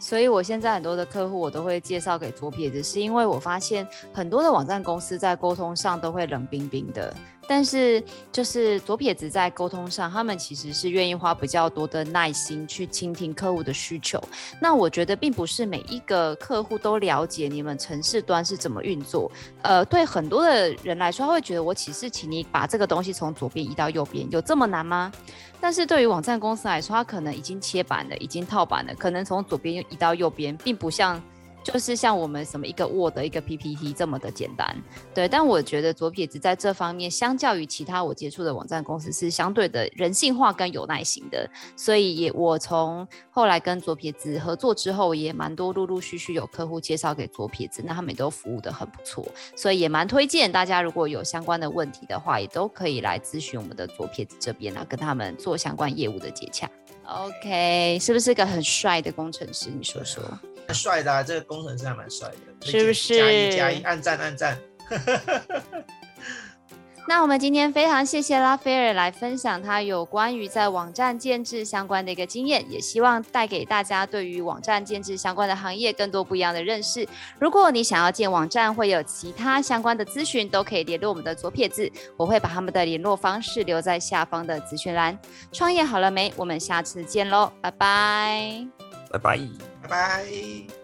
[0.00, 7.14] 所以我现在很多的客户我都会介绍给左撇子，是因为我发现很多的网站公司在沟通上都会冷冰冰的。
[7.46, 14.22] 但是，就是左撇子在沟通上，他们其实是愿意花比较多的耐心去倾听客户的需求。
[14.60, 19.30] 那我觉得，并不是每一个客户都了解你们城市端是怎么运作。
[19.62, 25.12] 呃，对很多的人来说，他会觉得我只是请你把这个东西从左边移到右边，有这么难吗？
[25.60, 31.22] 但是对于网站公司来说，他可能已经切板了，已经套板了，可能从左边移到右边，并不像。
[31.62, 34.76] 就是像我们什么一个 Word 一个 PPT 这么的简单，
[35.14, 35.28] 对。
[35.28, 41.48] 但我觉得左撇子在这方面，相较于其他我接触的网站公司，是相对的人性化跟有耐心的。
[41.76, 49.26] 所以也我从后来跟左撇子合作之后，也蛮多陆陆续续有客户介绍给左撇子，那他们也都服务得很不错。
[49.54, 56.68] 所以也蛮推荐大家，如果有相关的问题的话，也都可以来咨询我们的左撇子这边啊，跟他们做相关业务的接洽。
[57.04, 59.70] OK，是不是个很帅的工程师？
[59.70, 60.22] 你说说。
[60.72, 63.16] 帅的、啊，这个工程师还蛮帅的，是不是？
[63.16, 64.58] 加一加一，按赞按赞。
[67.08, 77.06] 那我们今天非常谢谢拉斐尔来分享他有关于在网站建制相关的一个经验，也希望带给大家对于网站建制相关的行业更多不一样的认识。
[77.40, 85.18] 如果你想要建网站，会有其他相关的咨询，都可以联络我们的左撇子，我会把他们的联络方式留在下方的资讯栏。
[85.50, 86.32] 创业好了没？
[86.36, 88.64] 我们下次见喽，拜拜，
[89.10, 90.81] 拜拜，拜拜。